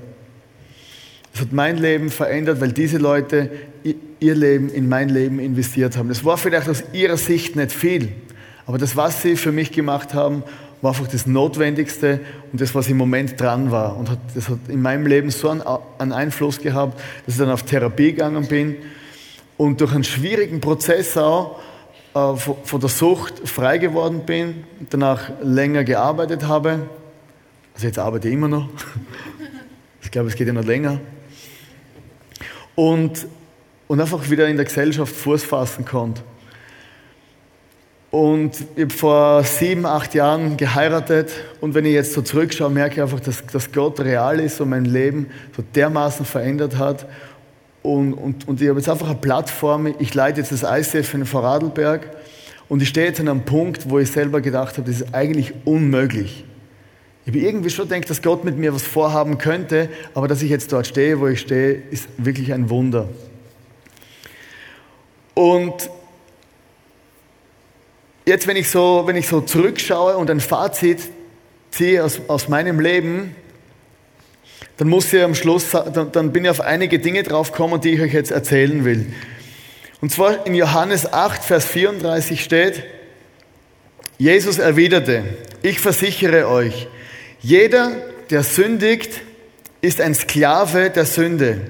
Es 1.34 1.40
hat 1.40 1.52
mein 1.52 1.78
Leben 1.78 2.10
verändert, 2.10 2.60
weil 2.60 2.72
diese 2.72 2.98
Leute 2.98 3.50
ihr 4.20 4.34
Leben 4.34 4.68
in 4.68 4.88
mein 4.88 5.08
Leben 5.08 5.38
investiert 5.38 5.96
haben. 5.96 6.08
Das 6.08 6.24
war 6.24 6.36
vielleicht 6.36 6.68
aus 6.68 6.84
ihrer 6.92 7.16
Sicht 7.16 7.56
nicht 7.56 7.72
viel, 7.72 8.12
aber 8.66 8.78
das, 8.78 8.96
was 8.96 9.22
sie 9.22 9.36
für 9.36 9.52
mich 9.52 9.72
gemacht 9.72 10.12
haben, 10.12 10.42
war 10.82 10.92
einfach 10.92 11.08
das 11.08 11.26
Notwendigste 11.26 12.20
und 12.52 12.60
das, 12.60 12.74
was 12.74 12.88
im 12.88 12.96
Moment 12.96 13.40
dran 13.40 13.70
war. 13.70 13.96
Und 13.96 14.10
das 14.34 14.48
hat 14.48 14.58
in 14.68 14.80
meinem 14.80 15.06
Leben 15.06 15.30
so 15.30 15.48
einen 15.50 16.12
Einfluss 16.12 16.60
gehabt, 16.60 17.00
dass 17.26 17.34
ich 17.34 17.40
dann 17.40 17.50
auf 17.50 17.64
Therapie 17.64 18.12
gegangen 18.12 18.46
bin 18.46 18.76
und 19.56 19.80
durch 19.80 19.92
einen 19.92 20.04
schwierigen 20.04 20.60
Prozess 20.60 21.16
auch 21.16 21.60
äh, 22.14 22.36
von, 22.36 22.80
der 22.80 22.88
Sucht 22.88 23.48
frei 23.48 23.78
geworden 23.78 24.26
bin, 24.26 24.64
danach 24.90 25.30
länger 25.42 25.84
gearbeitet 25.84 26.46
habe. 26.46 26.88
Also 27.74 27.86
jetzt 27.86 27.98
arbeite 27.98 28.28
ich 28.28 28.34
immer 28.34 28.48
noch. 28.48 28.68
Ich 30.02 30.10
glaube, 30.10 30.28
es 30.28 30.34
geht 30.34 30.46
ja 30.46 30.52
noch 30.54 30.64
länger. 30.64 30.98
Und, 32.74 33.26
und 33.86 34.00
einfach 34.00 34.28
wieder 34.30 34.48
in 34.48 34.56
der 34.56 34.64
Gesellschaft 34.64 35.14
Fuß 35.14 35.44
fassen 35.44 35.84
konnte. 35.84 36.22
Und 38.10 38.56
ich 38.74 38.82
habe 38.82 38.94
vor 38.94 39.44
sieben, 39.44 39.86
acht 39.86 40.14
Jahren 40.14 40.56
geheiratet 40.56 41.30
und 41.60 41.74
wenn 41.74 41.84
ich 41.84 41.92
jetzt 41.92 42.12
so 42.12 42.22
zurückschaue, 42.22 42.70
merke 42.70 42.96
ich 42.96 43.02
einfach, 43.02 43.20
dass, 43.20 43.46
dass 43.46 43.70
Gott 43.70 44.00
real 44.00 44.40
ist 44.40 44.60
und 44.60 44.70
mein 44.70 44.84
Leben 44.84 45.28
so 45.56 45.62
dermaßen 45.62 46.26
verändert 46.26 46.76
hat. 46.76 47.06
Und, 47.82 48.12
und, 48.14 48.46
und 48.46 48.60
ich 48.60 48.68
habe 48.68 48.78
jetzt 48.78 48.88
einfach 48.88 49.08
eine 49.08 49.18
Plattform, 49.18 49.94
ich 49.98 50.14
leite 50.14 50.40
jetzt 50.40 50.52
das 50.52 50.62
ICF 50.62 51.14
in 51.14 51.24
Vorarlberg 51.24 52.10
und 52.68 52.82
ich 52.82 52.88
stehe 52.88 53.06
jetzt 53.06 53.20
an 53.20 53.28
einem 53.28 53.44
Punkt, 53.44 53.88
wo 53.88 53.98
ich 53.98 54.10
selber 54.10 54.40
gedacht 54.40 54.76
habe, 54.76 54.90
das 54.90 55.00
ist 55.00 55.14
eigentlich 55.14 55.54
unmöglich. 55.64 56.44
Ich 57.24 57.32
habe 57.32 57.38
irgendwie 57.38 57.70
schon 57.70 57.88
gedacht, 57.88 58.10
dass 58.10 58.22
Gott 58.22 58.44
mit 58.44 58.58
mir 58.58 58.74
was 58.74 58.82
vorhaben 58.82 59.38
könnte, 59.38 59.88
aber 60.14 60.28
dass 60.28 60.42
ich 60.42 60.50
jetzt 60.50 60.72
dort 60.72 60.86
stehe, 60.86 61.20
wo 61.20 61.26
ich 61.28 61.40
stehe, 61.40 61.82
ist 61.90 62.08
wirklich 62.18 62.52
ein 62.52 62.68
Wunder. 62.70 63.08
Und 65.34 65.90
jetzt, 68.26 68.46
wenn 68.46 68.56
ich 68.56 68.68
so, 68.68 69.04
wenn 69.06 69.16
ich 69.16 69.26
so 69.26 69.40
zurückschaue 69.40 70.16
und 70.16 70.30
ein 70.30 70.40
Fazit 70.40 71.00
ziehe 71.70 72.04
aus, 72.04 72.20
aus 72.28 72.48
meinem 72.48 72.78
Leben, 72.78 73.34
dann 74.76 74.88
muss 74.88 75.12
ich 75.12 75.22
am 75.22 75.34
Schluss, 75.34 75.70
dann, 75.70 76.12
dann 76.12 76.32
bin 76.32 76.44
ich 76.44 76.50
auf 76.50 76.60
einige 76.60 76.98
Dinge 76.98 77.22
draufgekommen, 77.22 77.80
die 77.80 77.90
ich 77.90 78.00
euch 78.00 78.12
jetzt 78.12 78.30
erzählen 78.30 78.84
will. 78.84 79.12
Und 80.00 80.10
zwar 80.10 80.46
in 80.46 80.54
Johannes 80.54 81.12
8, 81.12 81.44
Vers 81.44 81.66
34 81.66 82.42
steht, 82.42 82.82
Jesus 84.18 84.58
erwiderte, 84.58 85.24
ich 85.62 85.80
versichere 85.80 86.48
euch, 86.48 86.88
jeder, 87.40 87.92
der 88.30 88.42
sündigt, 88.42 89.20
ist 89.82 90.00
ein 90.00 90.14
Sklave 90.14 90.90
der 90.90 91.06
Sünde. 91.06 91.60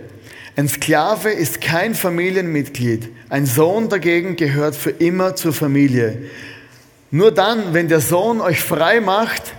Ein 0.57 0.69
Sklave 0.69 1.31
ist 1.31 1.61
kein 1.61 1.95
Familienmitglied. 1.95 3.09
Ein 3.29 3.47
Sohn 3.47 3.89
dagegen 3.89 4.37
gehört 4.37 4.75
für 4.75 4.91
immer 4.91 5.37
zur 5.37 5.53
Familie. 5.53 6.25
Nur 7.11 7.33
dann, 7.33 7.73
wenn 7.73 7.89
der 7.89 8.01
Sohn 8.01 8.41
euch 8.41 8.61
frei 8.61 9.01
macht, 9.01 9.55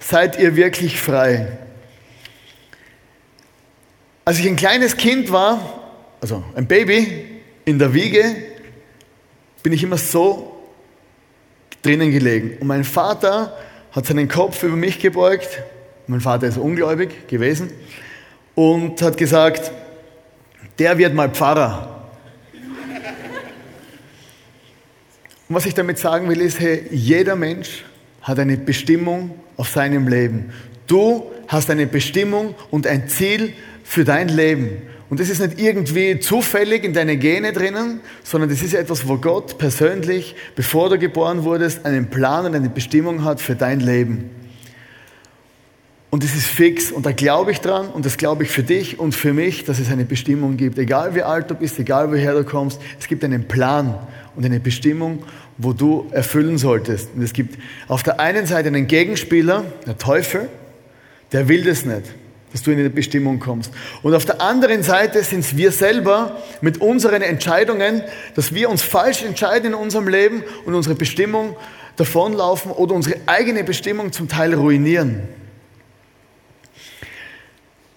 seid 0.00 0.38
ihr 0.38 0.56
wirklich 0.56 1.00
frei. 1.00 1.58
Als 4.26 4.38
ich 4.38 4.46
ein 4.46 4.56
kleines 4.56 4.96
Kind 4.96 5.30
war, 5.30 5.82
also 6.22 6.42
ein 6.54 6.66
Baby 6.66 7.26
in 7.66 7.78
der 7.78 7.92
Wiege, 7.92 8.24
bin 9.62 9.74
ich 9.74 9.82
immer 9.82 9.98
so 9.98 10.62
drinnen 11.82 12.10
gelegen. 12.10 12.56
Und 12.58 12.66
mein 12.66 12.84
Vater 12.84 13.54
hat 13.92 14.06
seinen 14.06 14.28
Kopf 14.28 14.62
über 14.62 14.76
mich 14.76 14.98
gebeugt. 14.98 15.62
Mein 16.06 16.22
Vater 16.22 16.46
ist 16.46 16.56
ungläubig 16.56 17.28
gewesen 17.28 17.70
und 18.54 19.02
hat 19.02 19.18
gesagt, 19.18 19.70
der 20.78 20.96
wird 20.96 21.12
mal 21.12 21.28
Pfarrer. 21.28 22.08
Und 25.48 25.54
was 25.54 25.66
ich 25.66 25.74
damit 25.74 25.98
sagen 25.98 26.30
will, 26.30 26.40
ist, 26.40 26.60
hey, 26.60 26.86
jeder 26.90 27.36
Mensch 27.36 27.84
hat 28.22 28.38
eine 28.38 28.56
Bestimmung 28.56 29.38
auf 29.58 29.68
seinem 29.68 30.08
Leben. 30.08 30.50
Du 30.86 31.30
hast 31.46 31.68
eine 31.68 31.86
Bestimmung 31.86 32.54
und 32.70 32.86
ein 32.86 33.06
Ziel 33.08 33.52
für 33.84 34.04
dein 34.04 34.28
Leben. 34.28 34.82
Und 35.10 35.20
das 35.20 35.28
ist 35.28 35.40
nicht 35.40 35.60
irgendwie 35.60 36.18
zufällig 36.18 36.82
in 36.82 36.94
deine 36.94 37.16
Gene 37.16 37.52
drinnen, 37.52 38.00
sondern 38.24 38.50
das 38.50 38.62
ist 38.62 38.74
etwas, 38.74 39.06
wo 39.06 39.18
Gott 39.18 39.58
persönlich, 39.58 40.34
bevor 40.56 40.88
du 40.88 40.98
geboren 40.98 41.44
wurdest, 41.44 41.86
einen 41.86 42.10
Plan 42.10 42.46
und 42.46 42.54
eine 42.56 42.70
Bestimmung 42.70 43.22
hat 43.22 43.40
für 43.40 43.54
dein 43.54 43.78
Leben. 43.78 44.30
Und 46.10 46.22
das 46.22 46.34
ist 46.34 46.46
fix 46.46 46.90
und 46.90 47.06
da 47.06 47.12
glaube 47.12 47.50
ich 47.50 47.60
dran 47.60 47.88
und 47.88 48.06
das 48.06 48.16
glaube 48.16 48.44
ich 48.44 48.50
für 48.50 48.62
dich 48.62 48.98
und 48.98 49.14
für 49.14 49.32
mich, 49.32 49.64
dass 49.64 49.78
es 49.78 49.90
eine 49.90 50.04
Bestimmung 50.04 50.56
gibt. 50.56 50.78
Egal 50.78 51.14
wie 51.14 51.22
alt 51.22 51.50
du 51.50 51.54
bist, 51.54 51.78
egal 51.78 52.10
woher 52.10 52.34
du 52.34 52.44
kommst, 52.44 52.80
es 52.98 53.08
gibt 53.08 53.24
einen 53.24 53.46
Plan 53.46 53.98
und 54.36 54.44
eine 54.44 54.60
Bestimmung, 54.60 55.24
wo 55.58 55.72
du 55.72 56.06
erfüllen 56.12 56.56
solltest. 56.56 57.10
Und 57.14 57.22
es 57.22 57.32
gibt 57.32 57.58
auf 57.88 58.02
der 58.02 58.20
einen 58.20 58.46
Seite 58.46 58.68
einen 58.68 58.86
Gegenspieler, 58.86 59.64
der 59.86 59.98
Teufel, 59.98 60.48
der 61.32 61.48
will 61.48 61.64
das 61.64 61.84
nicht, 61.84 62.14
dass 62.54 62.62
du 62.62 62.70
in 62.70 62.78
eine 62.78 62.88
Bestimmung 62.88 63.40
kommst. 63.40 63.72
Und 64.04 64.14
auf 64.14 64.24
der 64.24 64.40
anderen 64.40 64.84
Seite 64.84 65.24
sind 65.24 65.40
es 65.40 65.56
wir 65.56 65.72
selber 65.72 66.40
mit 66.60 66.80
unseren 66.80 67.20
Entscheidungen, 67.20 68.04
dass 68.36 68.54
wir 68.54 68.70
uns 68.70 68.80
falsch 68.80 69.24
entscheiden 69.24 69.72
in 69.72 69.74
unserem 69.74 70.06
Leben 70.06 70.44
und 70.64 70.76
unsere 70.76 70.94
Bestimmung 70.94 71.56
davonlaufen 71.96 72.70
oder 72.70 72.94
unsere 72.94 73.16
eigene 73.26 73.64
Bestimmung 73.64 74.12
zum 74.12 74.28
Teil 74.28 74.54
ruinieren. 74.54 75.24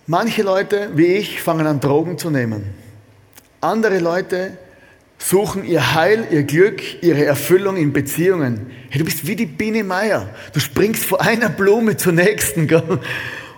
Manche 0.07 0.41
Leute, 0.41 0.89
wie 0.95 1.05
ich, 1.05 1.39
fangen 1.43 1.67
an, 1.67 1.79
Drogen 1.79 2.17
zu 2.17 2.31
nehmen. 2.31 2.73
Andere 3.61 3.99
Leute 3.99 4.57
suchen 5.19 5.65
ihr 5.65 5.93
Heil, 5.93 6.29
ihr 6.31 6.41
Glück, 6.43 7.03
ihre 7.03 7.25
Erfüllung 7.25 7.77
in 7.77 7.93
Beziehungen. 7.93 8.71
Hey, 8.89 8.97
du 8.97 9.05
bist 9.05 9.27
wie 9.27 9.35
die 9.35 9.45
Biene 9.45 9.83
Meier. 9.83 10.29
Du 10.53 10.59
springst 10.59 11.05
von 11.05 11.19
einer 11.19 11.49
Blume 11.49 11.95
zur 11.95 12.13
nächsten. 12.13 12.67
Gell? 12.67 12.99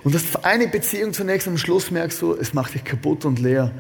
Und 0.04 0.16
hast 0.16 0.46
eine 0.46 0.68
Beziehung 0.68 1.14
zunächst 1.14 1.48
am 1.48 1.58
Schluss 1.58 1.92
merkst 1.92 2.22
du, 2.22 2.34
es 2.34 2.54
macht 2.54 2.74
dich 2.74 2.84
kaputt 2.84 3.26
und 3.26 3.40
leer. 3.40 3.72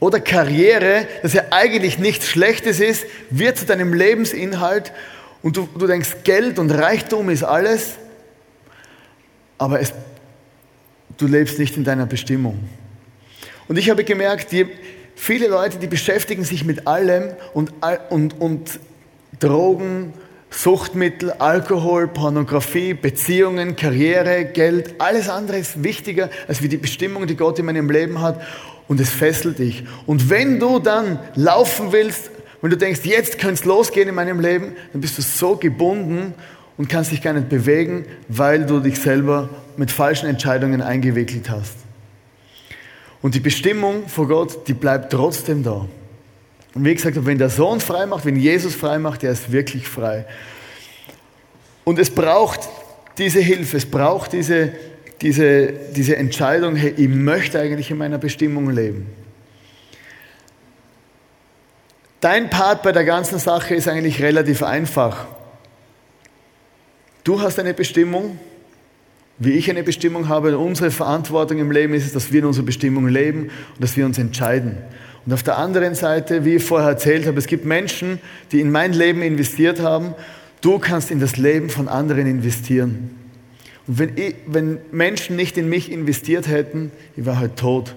Oder 0.00 0.20
Karriere, 0.20 1.06
das 1.22 1.32
ja 1.32 1.44
eigentlich 1.50 1.98
nichts 1.98 2.28
Schlechtes 2.28 2.80
ist, 2.80 3.04
wird 3.30 3.58
zu 3.58 3.66
deinem 3.66 3.92
Lebensinhalt 3.92 4.92
und 5.42 5.56
du, 5.56 5.68
du 5.78 5.86
denkst, 5.86 6.18
Geld 6.24 6.58
und 6.58 6.70
Reichtum 6.70 7.30
ist 7.30 7.44
alles, 7.44 7.96
aber 9.58 9.80
es 9.80 9.92
du 11.16 11.26
lebst 11.26 11.58
nicht 11.58 11.76
in 11.76 11.84
deiner 11.84 12.06
Bestimmung. 12.06 12.58
Und 13.68 13.78
ich 13.78 13.90
habe 13.90 14.04
gemerkt, 14.04 14.52
die, 14.52 14.66
viele 15.14 15.48
Leute, 15.48 15.78
die 15.78 15.86
beschäftigen 15.86 16.44
sich 16.44 16.64
mit 16.64 16.86
allem 16.86 17.34
und, 17.54 17.72
und, 18.10 18.40
und 18.40 18.80
Drogen, 19.40 20.12
Suchtmittel, 20.56 21.32
Alkohol, 21.32 22.08
Pornografie, 22.08 22.94
Beziehungen, 22.94 23.76
Karriere, 23.76 24.46
Geld, 24.46 24.94
alles 24.98 25.28
andere 25.28 25.58
ist 25.58 25.84
wichtiger 25.84 26.30
als 26.48 26.62
wie 26.62 26.68
die 26.68 26.78
Bestimmung, 26.78 27.26
die 27.26 27.36
Gott 27.36 27.58
in 27.58 27.66
meinem 27.66 27.90
Leben 27.90 28.22
hat 28.22 28.40
und 28.88 28.98
es 28.98 29.10
fesselt 29.10 29.58
dich. 29.58 29.84
Und 30.06 30.30
wenn 30.30 30.58
du 30.58 30.78
dann 30.78 31.18
laufen 31.34 31.92
willst, 31.92 32.30
wenn 32.62 32.70
du 32.70 32.78
denkst, 32.78 33.00
jetzt 33.04 33.38
könnte 33.38 33.60
es 33.60 33.64
losgehen 33.66 34.08
in 34.08 34.14
meinem 34.14 34.40
Leben, 34.40 34.72
dann 34.92 35.02
bist 35.02 35.18
du 35.18 35.22
so 35.22 35.56
gebunden 35.56 36.32
und 36.78 36.88
kannst 36.88 37.12
dich 37.12 37.20
gar 37.20 37.34
nicht 37.34 37.50
bewegen, 37.50 38.06
weil 38.28 38.64
du 38.64 38.80
dich 38.80 38.98
selber 38.98 39.50
mit 39.76 39.90
falschen 39.90 40.26
Entscheidungen 40.26 40.80
eingewickelt 40.80 41.50
hast. 41.50 41.74
Und 43.20 43.34
die 43.34 43.40
Bestimmung 43.40 44.08
vor 44.08 44.26
Gott, 44.26 44.66
die 44.68 44.74
bleibt 44.74 45.12
trotzdem 45.12 45.62
da. 45.62 45.86
Und 46.76 46.84
wie 46.84 46.94
gesagt, 46.94 47.16
wenn 47.24 47.38
der 47.38 47.48
Sohn 47.48 47.80
frei 47.80 48.04
macht, 48.04 48.26
wenn 48.26 48.36
Jesus 48.36 48.74
frei 48.74 48.98
macht, 48.98 49.22
der 49.22 49.32
ist 49.32 49.50
wirklich 49.50 49.88
frei. 49.88 50.26
Und 51.84 51.98
es 51.98 52.10
braucht 52.10 52.68
diese 53.16 53.40
Hilfe, 53.40 53.78
es 53.78 53.86
braucht 53.86 54.34
diese, 54.34 54.72
diese, 55.22 55.72
diese 55.72 56.16
Entscheidung, 56.16 56.76
hey, 56.76 56.92
ich 56.94 57.08
möchte 57.08 57.58
eigentlich 57.58 57.90
in 57.90 57.96
meiner 57.96 58.18
Bestimmung 58.18 58.68
leben. 58.68 59.06
Dein 62.20 62.50
Part 62.50 62.82
bei 62.82 62.92
der 62.92 63.06
ganzen 63.06 63.38
Sache 63.38 63.74
ist 63.74 63.88
eigentlich 63.88 64.22
relativ 64.22 64.62
einfach. 64.62 65.28
Du 67.24 67.40
hast 67.40 67.58
eine 67.58 67.72
Bestimmung, 67.72 68.38
wie 69.38 69.52
ich 69.52 69.70
eine 69.70 69.82
Bestimmung 69.82 70.28
habe. 70.28 70.58
Unsere 70.58 70.90
Verantwortung 70.90 71.56
im 71.56 71.70
Leben 71.70 71.94
ist 71.94 72.04
es, 72.04 72.12
dass 72.12 72.32
wir 72.32 72.40
in 72.40 72.46
unserer 72.46 72.66
Bestimmung 72.66 73.08
leben 73.08 73.44
und 73.44 73.80
dass 73.80 73.96
wir 73.96 74.04
uns 74.04 74.18
entscheiden. 74.18 74.76
Und 75.26 75.32
auf 75.32 75.42
der 75.42 75.58
anderen 75.58 75.96
Seite, 75.96 76.44
wie 76.44 76.54
ich 76.54 76.64
vorher 76.64 76.88
erzählt 76.88 77.26
habe, 77.26 77.36
es 77.38 77.48
gibt 77.48 77.64
Menschen, 77.64 78.20
die 78.52 78.60
in 78.60 78.70
mein 78.70 78.92
Leben 78.92 79.22
investiert 79.22 79.80
haben. 79.80 80.14
Du 80.60 80.78
kannst 80.78 81.10
in 81.10 81.18
das 81.18 81.36
Leben 81.36 81.68
von 81.68 81.88
anderen 81.88 82.26
investieren. 82.26 83.18
Und 83.88 83.98
wenn, 83.98 84.16
ich, 84.16 84.36
wenn 84.46 84.78
Menschen 84.92 85.34
nicht 85.34 85.58
in 85.58 85.68
mich 85.68 85.90
investiert 85.90 86.46
hätten, 86.46 86.92
ich 87.16 87.26
wäre 87.26 87.40
halt 87.40 87.56
tot. 87.56 87.96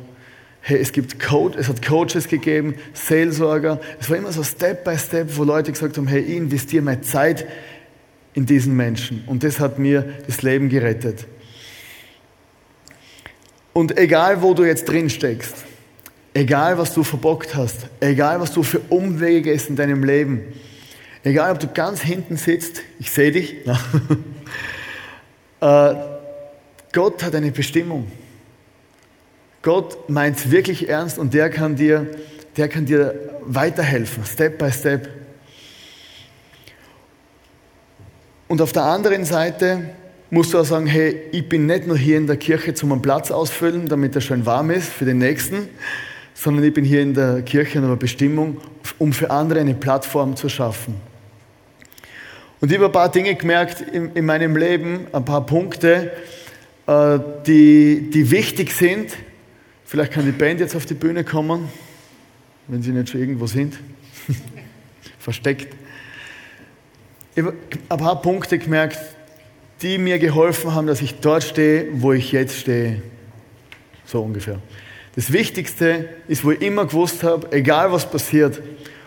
Hey, 0.62 0.80
es, 0.80 0.92
gibt 0.92 1.20
Coach, 1.20 1.56
es 1.58 1.70
hat 1.70 1.86
Coaches 1.86 2.28
gegeben, 2.28 2.76
Seelsorger. 2.94 3.80
Es 4.00 4.10
war 4.10 4.18
immer 4.18 4.32
so 4.32 4.44
Step 4.44 4.84
by 4.84 4.98
Step, 4.98 5.38
wo 5.38 5.44
Leute 5.44 5.72
gesagt 5.72 5.98
haben, 5.98 6.08
hey, 6.08 6.22
ich 6.22 6.36
investiere 6.36 6.84
meine 6.84 7.02
Zeit 7.02 7.46
in 8.34 8.48
diesen 8.48 8.76
Menschen. 8.76 9.24
Und 9.28 9.44
das 9.44 9.60
hat 9.60 9.78
mir 9.78 10.04
das 10.26 10.42
Leben 10.42 10.68
gerettet. 10.70 11.28
Und 13.72 13.98
egal, 13.98 14.42
wo 14.42 14.54
du 14.54 14.64
jetzt 14.64 14.86
drin 14.86 15.10
steckst, 15.10 15.69
egal, 16.40 16.78
was 16.78 16.94
du 16.94 17.04
verbockt 17.04 17.54
hast, 17.54 17.88
egal, 18.00 18.40
was 18.40 18.54
du 18.54 18.64
für 18.64 18.80
Umwege 18.90 19.42
gehst 19.42 19.70
in 19.70 19.76
deinem 19.76 20.06
Leben, 20.06 20.42
egal, 21.24 21.52
ob 21.52 21.60
du 21.60 21.68
ganz 21.68 22.02
hinten 22.02 22.38
sitzt, 22.38 22.82
ich 22.98 23.12
sehe 23.12 23.32
dich, 23.32 23.58
äh, 25.60 25.96
Gott 26.94 27.24
hat 27.24 27.36
eine 27.36 27.52
Bestimmung. 27.52 28.10
Gott 29.62 30.10
meint 30.10 30.38
es 30.38 30.50
wirklich 30.50 30.88
ernst 30.88 31.20
und 31.20 31.34
der 31.34 31.50
kann 31.50 31.76
dir, 31.76 32.08
der 32.56 32.70
kann 32.70 32.86
dir 32.86 33.38
weiterhelfen, 33.42 34.24
Step 34.24 34.58
by 34.58 34.72
Step. 34.72 35.10
Und 38.48 38.62
auf 38.62 38.72
der 38.72 38.84
anderen 38.84 39.26
Seite 39.26 39.90
musst 40.30 40.54
du 40.54 40.60
auch 40.60 40.66
sagen, 40.66 40.88
hey, 40.88 41.22
ich 41.34 41.50
bin 41.50 41.66
nicht 41.66 41.86
nur 41.86 41.98
hier 41.98 42.18
in 42.18 42.28
der 42.28 42.38
Kirche 42.38 42.74
zum 42.74 42.94
einen 42.94 43.02
Platz 43.02 43.30
ausfüllen, 43.30 43.90
damit 43.90 44.16
er 44.16 44.22
schön 44.22 44.46
warm 44.46 44.72
ist 44.72 44.88
für 44.88 45.04
den 45.04 45.18
Nächsten, 45.18 45.68
sondern 46.40 46.64
ich 46.64 46.74
bin 46.74 46.86
hier 46.86 47.02
in 47.02 47.14
der 47.14 47.42
Kirche 47.42 47.80
in 47.80 47.84
einer 47.84 47.98
Bestimmung, 47.98 48.62
um 48.98 49.12
für 49.12 49.30
andere 49.30 49.60
eine 49.60 49.74
Plattform 49.74 50.38
zu 50.38 50.48
schaffen. 50.48 50.96
Und 52.62 52.72
ich 52.72 52.78
habe 52.78 52.86
ein 52.86 52.94
paar 52.94 53.12
Dinge 53.12 53.36
gemerkt 53.36 53.82
in, 53.82 54.14
in 54.14 54.26
meinem 54.26 54.56
Leben, 54.56 55.08
ein 55.12 55.26
paar 55.26 55.46
Punkte, 55.46 56.14
äh, 56.88 57.20
die, 57.46 58.10
die 58.10 58.32
wichtig 58.32 58.72
sind. 58.72 59.18
Vielleicht 59.84 60.14
kann 60.14 60.24
die 60.24 60.32
Band 60.32 60.62
jetzt 60.62 60.78
auf 60.78 60.86
die 60.86 60.94
Bühne 60.94 61.26
kommen, 61.26 61.68
wenn 62.70 62.82
sie 62.82 62.92
nicht 62.92 63.10
schon 63.10 63.20
irgendwo 63.20 63.46
sind. 63.46 63.78
Versteckt. 65.20 65.76
Ich 67.36 67.44
habe 67.44 67.54
ein 67.90 67.98
paar 67.98 68.22
Punkte 68.22 68.60
gemerkt, 68.60 68.98
die 69.82 69.98
mir 69.98 70.20
geholfen 70.20 70.74
haben, 70.74 70.88
dass 70.88 71.02
ich 71.02 71.20
dort 71.20 71.44
stehe, 71.44 71.88
wo 71.92 72.14
ich 72.14 72.32
jetzt 72.32 72.60
stehe. 72.60 73.02
So 74.06 74.22
ungefähr. 74.22 74.62
Das 75.16 75.32
Wichtigste 75.32 76.10
ist, 76.28 76.44
wo 76.44 76.52
ich 76.52 76.62
immer 76.62 76.86
gewusst 76.86 77.24
habe, 77.24 77.52
egal 77.52 77.92
was 77.92 78.10
passiert. 78.10 78.62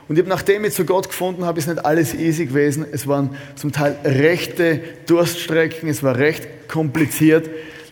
Und 0.09 0.17
ich 0.17 0.23
habe, 0.23 0.29
nachdem 0.29 0.65
ich 0.65 0.75
zu 0.75 0.85
Gott 0.85 1.09
gefunden 1.09 1.45
habe, 1.45 1.59
ist 1.59 1.69
nicht 1.69 1.85
alles 1.85 2.15
easy 2.15 2.47
gewesen. 2.47 2.85
Es 2.91 3.07
waren 3.07 3.37
zum 3.55 3.73
Teil 3.73 3.97
rechte 4.05 4.81
Durststrecken, 5.07 5.89
es 5.89 6.03
war 6.03 6.19
recht 6.19 6.69
kompliziert. 6.69 7.49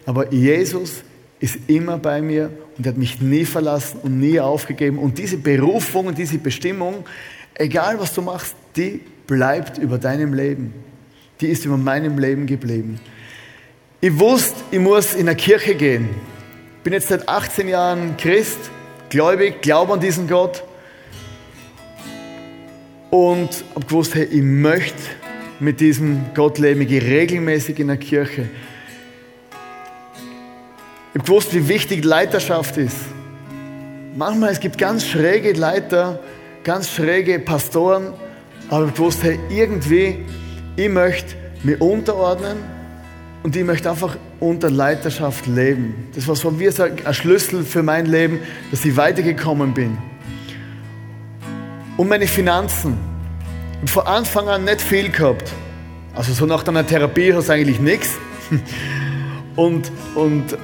Aber 0.06 0.32
Jesus 0.32 1.02
ist 1.38 1.58
immer 1.68 1.98
bei 1.98 2.20
mir 2.20 2.50
und 2.76 2.86
hat 2.86 2.98
mich 2.98 3.20
nie 3.20 3.44
verlassen 3.44 4.00
und 4.02 4.18
nie 4.18 4.40
aufgegeben. 4.40 4.98
Und 4.98 5.18
diese 5.18 5.38
Berufung 5.38 6.06
und 6.06 6.18
diese 6.18 6.38
Bestimmung, 6.38 7.04
egal 7.54 7.98
was 7.98 8.12
du 8.12 8.22
machst, 8.22 8.54
die 8.76 9.00
bleibt 9.26 9.78
über 9.78 9.98
deinem 9.98 10.34
Leben 10.34 10.74
die 11.40 11.48
ist 11.48 11.64
über 11.64 11.76
meinem 11.76 12.18
Leben 12.18 12.46
geblieben. 12.46 13.00
Ich 14.00 14.18
wusste, 14.18 14.56
ich 14.70 14.78
muss 14.78 15.14
in 15.14 15.28
eine 15.28 15.36
Kirche 15.36 15.74
gehen. 15.74 16.08
Ich 16.80 16.84
bin 16.84 16.94
jetzt 16.94 17.08
seit 17.08 17.28
18 17.28 17.68
Jahren 17.68 18.16
Christ, 18.16 18.58
gläubig, 19.10 19.60
glaube 19.60 19.92
an 19.92 20.00
diesen 20.00 20.26
Gott. 20.26 20.64
Und 23.10 23.50
habe 23.74 23.84
gewusst, 23.84 24.14
hey, 24.14 24.24
ich 24.24 24.40
möchte 24.40 24.96
mit 25.58 25.78
diesem 25.80 26.32
Gott 26.34 26.56
leben. 26.56 26.80
Ich 26.80 26.88
gehe 26.88 27.02
regelmäßig 27.02 27.78
in 27.80 27.88
der 27.88 27.98
Kirche. 27.98 28.48
Ich 31.12 31.18
habe 31.18 31.24
gewusst, 31.26 31.52
wie 31.52 31.68
wichtig 31.68 32.02
Leiterschaft 32.02 32.78
ist. 32.78 32.96
Manchmal, 34.16 34.50
es 34.50 34.60
gibt 34.60 34.78
ganz 34.78 35.06
schräge 35.06 35.52
Leiter, 35.52 36.20
ganz 36.64 36.90
schräge 36.90 37.40
Pastoren, 37.40 38.14
aber 38.70 38.86
ich 38.86 38.94
gewusst, 38.94 39.22
hey, 39.22 39.38
irgendwie 39.50 40.24
ich 40.76 40.88
möchte 40.88 41.34
mich 41.62 41.78
unterordnen 41.78 42.56
und 43.42 43.54
ich 43.54 43.64
möchte 43.64 43.90
einfach 43.90 44.16
unter 44.40 44.70
Leiterschaft 44.70 45.46
leben. 45.46 46.08
Das 46.14 46.26
war 46.26 46.34
so 46.34 46.58
wie 46.58 46.68
ein 46.68 47.14
Schlüssel 47.14 47.62
für 47.62 47.82
mein 47.82 48.06
Leben, 48.06 48.40
dass 48.70 48.84
ich 48.84 48.96
weitergekommen 48.96 49.74
bin. 49.74 49.98
Und 51.96 52.08
meine 52.08 52.26
Finanzen. 52.26 52.98
Ich 53.84 53.94
habe 53.94 54.06
von 54.06 54.06
Anfang 54.06 54.48
an 54.48 54.64
nicht 54.64 54.80
viel 54.80 55.10
gehabt. 55.10 55.52
Also 56.14 56.32
so 56.32 56.46
nach 56.46 56.62
deiner 56.62 56.86
Therapie 56.86 57.32
hast 57.32 57.48
du 57.48 57.52
eigentlich 57.52 57.80
nichts. 57.80 58.18
Und, 59.56 59.90
und, 60.14 60.56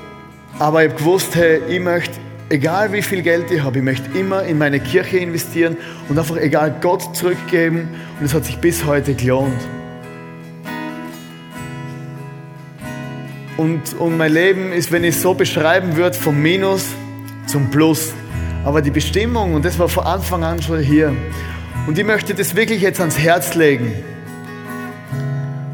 aber 0.59 0.85
ich 0.85 0.91
habe 0.91 0.99
gewusst, 0.99 1.35
hey, 1.35 1.61
ich 1.69 1.81
möchte, 1.81 2.15
egal 2.49 2.93
wie 2.93 3.03
viel 3.03 3.21
Geld 3.21 3.51
ich 3.51 3.63
habe, 3.63 3.79
ich 3.79 3.85
möchte 3.85 4.17
immer 4.17 4.45
in 4.45 4.57
meine 4.59 4.81
Kirche 4.81 5.19
investieren 5.19 5.77
und 6.09 6.19
einfach 6.19 6.37
egal 6.37 6.77
Gott 6.81 7.15
zurückgeben. 7.15 7.89
Und 8.19 8.27
es 8.27 8.33
hat 8.33 8.47
sich 8.47 8.57
bis 8.59 8.87
heute 8.87 9.15
gelohnt. 9.15 9.61
Und, 13.57 13.95
und 13.99 14.19
mein 14.19 14.33
Leben 14.33 14.73
ist, 14.73 14.93
wenn 14.93 15.03
ich 15.03 15.17
es 15.17 15.23
so 15.23 15.33
beschreiben 15.33 15.97
würde, 15.97 16.17
vom 16.17 16.41
Minus 16.41 16.87
zum 17.47 17.71
Plus. 17.71 18.13
Aber 18.65 18.83
die 18.83 18.91
Bestimmung, 18.91 19.55
und 19.55 19.65
das 19.65 19.79
war 19.79 19.89
von 19.89 20.05
Anfang 20.05 20.45
an 20.45 20.61
schon 20.61 20.81
hier. 20.81 21.15
Und 21.87 21.99
ich 21.99 22.05
möchte 22.05 22.35
das 22.35 22.55
wirklich 22.55 22.83
jetzt 22.83 23.01
ans 23.01 23.19
Herz 23.19 23.55
legen. 23.55 23.93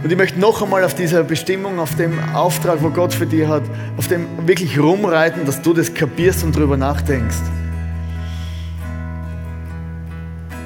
Und 0.02 0.10
ich 0.10 0.18
möchte 0.18 0.38
noch 0.38 0.62
einmal 0.62 0.84
auf 0.84 0.94
dieser 0.94 1.22
Bestimmung, 1.22 1.78
auf 1.78 1.94
dem 1.96 2.18
Auftrag, 2.34 2.82
wo 2.82 2.90
Gott 2.90 3.14
für 3.14 3.26
dich 3.26 3.46
hat, 3.46 3.62
auf 3.96 4.08
dem 4.08 4.26
wirklich 4.46 4.78
rumreiten, 4.78 5.44
dass 5.44 5.62
du 5.62 5.72
das 5.72 5.94
kapierst 5.94 6.44
und 6.44 6.54
darüber 6.54 6.76
nachdenkst. 6.76 7.38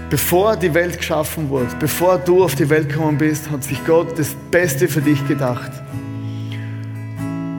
Bevor 0.08 0.56
die 0.56 0.72
Welt 0.72 0.98
geschaffen 0.98 1.48
wurde, 1.48 1.68
bevor 1.80 2.18
du 2.18 2.44
auf 2.44 2.54
die 2.54 2.70
Welt 2.70 2.88
gekommen 2.88 3.18
bist, 3.18 3.50
hat 3.50 3.64
sich 3.64 3.84
Gott 3.84 4.18
das 4.18 4.34
Beste 4.50 4.88
für 4.88 5.00
dich 5.00 5.26
gedacht. 5.26 5.72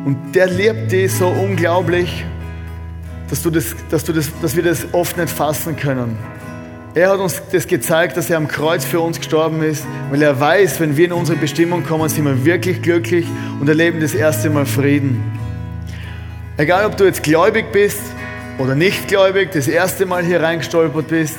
Und 0.07 0.33
der 0.33 0.47
liebt 0.47 0.93
dich 0.93 1.11
so 1.11 1.27
unglaublich, 1.27 2.23
dass, 3.29 3.41
du 3.41 3.49
das, 3.49 3.75
dass, 3.89 4.05
du 4.05 4.13
das, 4.13 4.31
dass 4.41 4.55
wir 4.55 4.63
das 4.63 4.93
oft 4.93 5.17
nicht 5.17 5.29
fassen 5.29 5.75
können. 5.75 6.17
Er 6.95 7.09
hat 7.09 7.19
uns 7.19 7.41
das 7.51 7.67
gezeigt, 7.67 8.15
dass 8.15 8.29
er 8.29 8.37
am 8.37 8.47
Kreuz 8.47 8.85
für 8.85 9.01
uns 9.01 9.17
gestorben 9.17 9.61
ist, 9.61 9.85
weil 10.09 10.21
er 10.21 10.39
weiß, 10.39 10.79
wenn 10.79 10.95
wir 10.95 11.07
in 11.07 11.11
unsere 11.11 11.37
Bestimmung 11.37 11.83
kommen, 11.83 12.07
sind 12.07 12.23
wir 12.23 12.45
wirklich 12.45 12.81
glücklich 12.81 13.27
und 13.59 13.67
erleben 13.67 13.99
das 13.99 14.15
erste 14.15 14.49
Mal 14.49 14.65
Frieden. 14.65 15.21
Egal, 16.55 16.85
ob 16.85 16.95
du 16.95 17.03
jetzt 17.03 17.21
gläubig 17.21 17.73
bist 17.73 17.99
oder 18.59 18.75
nicht 18.75 19.09
gläubig, 19.09 19.51
das 19.51 19.67
erste 19.67 20.05
Mal 20.05 20.23
hier 20.23 20.41
reingestolpert 20.41 21.09
bist 21.09 21.37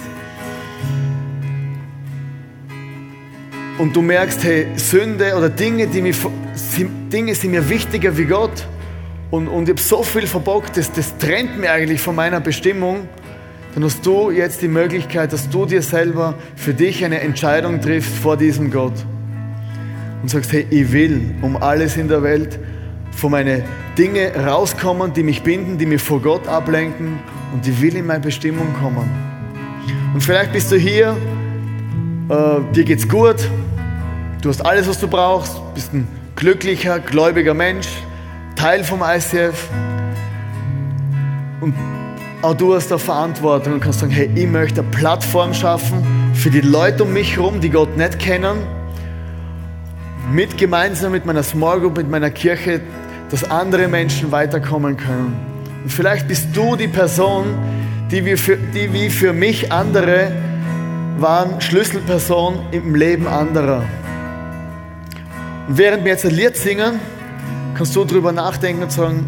und 3.79 3.95
du 3.95 4.03
merkst, 4.03 4.43
hey, 4.45 4.67
Sünde 4.77 5.35
oder 5.37 5.49
Dinge, 5.49 5.87
die 5.87 6.03
mich 6.03 6.17
Dinge 7.13 7.35
sind 7.35 7.53
mir 7.53 7.69
wichtiger 7.69 8.17
wie 8.19 8.25
Gott. 8.25 8.67
Und, 9.31 9.49
und 9.49 9.65
ich 9.65 9.71
habe 9.71 9.81
so 9.81 10.03
viel 10.03 10.27
verbockt, 10.27 10.77
das, 10.77 10.93
das 10.93 11.17
trennt 11.19 11.59
mich 11.59 11.69
eigentlich 11.69 12.01
von 12.01 12.15
meiner 12.15 12.41
Bestimmung. 12.41 13.09
Dann 13.75 13.85
hast 13.85 14.05
du 14.05 14.31
jetzt 14.31 14.63
die 14.63 14.69
Möglichkeit, 14.69 15.33
dass 15.33 15.49
du 15.49 15.67
dir 15.67 15.83
selber 15.83 16.35
für 16.57 16.75
dich 16.75 17.05
eine 17.05 17.21
Entscheidung 17.21 17.81
triffst 17.81 18.17
vor 18.17 18.37
diesem 18.37 18.71
Gott. 18.71 18.95
Und 20.23 20.31
sagst, 20.31 20.53
hey, 20.53 20.67
ich 20.71 20.91
will 20.93 21.35
um 21.43 21.57
alles 21.57 21.97
in 21.97 22.09
der 22.09 22.23
Welt 22.23 22.59
von 23.13 23.31
meine 23.31 23.63
Dinge 23.97 24.33
rauskommen, 24.35 25.13
die 25.13 25.23
mich 25.23 25.43
binden, 25.43 25.79
die 25.79 25.87
mich 25.87 26.03
vor 26.03 26.21
Gott 26.21 26.47
ablenken 26.49 27.19
und 27.53 27.67
ich 27.67 27.81
will 27.81 27.97
in 27.97 28.07
meine 28.07 28.21
Bestimmung 28.21 28.73
kommen. 28.81 29.09
Und 30.15 30.23
vielleicht 30.23 30.53
bist 30.53 30.73
du 30.73 30.77
hier, 30.77 31.17
äh, 32.29 32.75
dir 32.75 32.85
geht's 32.85 33.09
gut, 33.09 33.37
du 34.43 34.49
hast 34.49 34.65
alles, 34.65 34.89
was 34.89 35.01
du 35.01 35.09
brauchst, 35.09 35.61
bist 35.75 35.93
ein 35.93 36.07
glücklicher, 36.37 37.01
gläubiger 37.01 37.55
Mensch, 37.55 37.89
Teil 38.57 38.85
vom 38.85 39.03
ICF. 39.03 39.69
Und 41.61 41.75
auch 42.43 42.55
du 42.55 42.75
hast 42.75 42.91
da 42.91 42.99
Verantwortung 42.99 43.75
und 43.75 43.81
kannst 43.81 44.01
sagen, 44.01 44.13
hey, 44.13 44.31
ich 44.35 44.47
möchte 44.47 44.81
eine 44.81 44.91
Plattform 44.91 45.55
schaffen 45.55 46.07
für 46.35 46.51
die 46.51 46.61
Leute 46.61 47.03
um 47.03 47.13
mich 47.13 47.37
herum, 47.37 47.61
die 47.61 47.71
Gott 47.71 47.97
nicht 47.97 48.19
kennen, 48.19 48.59
mit 50.31 50.57
gemeinsam 50.57 51.13
mit 51.13 51.27
meiner 51.27 51.43
Small 51.43 51.81
Group, 51.81 51.97
mit 51.97 52.09
meiner 52.09 52.31
Kirche, 52.31 52.81
dass 53.31 53.51
andere 53.51 53.89
Menschen 53.89 54.31
weiterkommen 54.31 54.97
können. 54.97 55.37
Und 55.83 55.91
vielleicht 55.91 56.29
bist 56.29 56.49
du 56.55 56.77
die 56.77 56.89
Person, 56.89 57.47
die 58.11 58.25
wie 58.25 58.37
für, 58.37 58.57
die 58.57 58.93
wie 58.93 59.11
für 59.11 59.33
mich 59.33 59.73
andere 59.73 60.31
waren 61.19 61.61
Schlüsselperson 61.61 62.59
im 62.71 62.95
Leben 62.95 63.27
anderer. 63.27 63.85
Und 65.69 65.77
während 65.77 66.03
wir 66.05 66.13
jetzt 66.13 66.25
ein 66.25 66.35
Lied 66.35 66.57
singen, 66.57 66.99
kannst 67.77 67.95
du 67.95 68.03
darüber 68.03 68.33
nachdenken 68.33 68.85
und 68.85 68.91
sagen, 68.91 69.27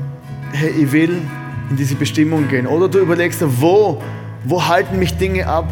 hey, 0.52 0.70
ich 0.70 0.90
will 0.90 1.20
in 1.68 1.76
diese 1.76 1.94
Bestimmung 1.96 2.48
gehen. 2.48 2.66
Oder 2.66 2.88
du 2.88 2.98
überlegst, 2.98 3.44
wo, 3.60 4.02
wo 4.44 4.66
halten 4.66 4.98
mich 4.98 5.18
Dinge 5.18 5.46
ab, 5.46 5.70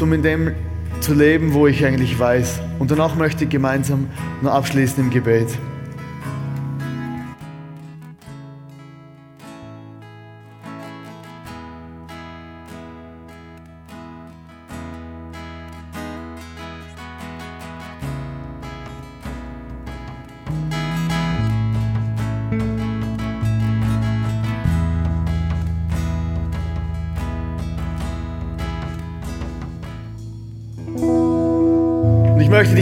um 0.00 0.12
in 0.14 0.22
dem 0.22 0.52
zu 1.00 1.12
leben, 1.12 1.52
wo 1.52 1.66
ich 1.66 1.84
eigentlich 1.84 2.18
weiß. 2.18 2.60
Und 2.78 2.90
danach 2.90 3.16
möchte 3.16 3.44
ich 3.44 3.50
gemeinsam 3.50 4.08
nur 4.40 4.52
abschließen 4.52 5.04
im 5.04 5.10
Gebet. 5.10 5.48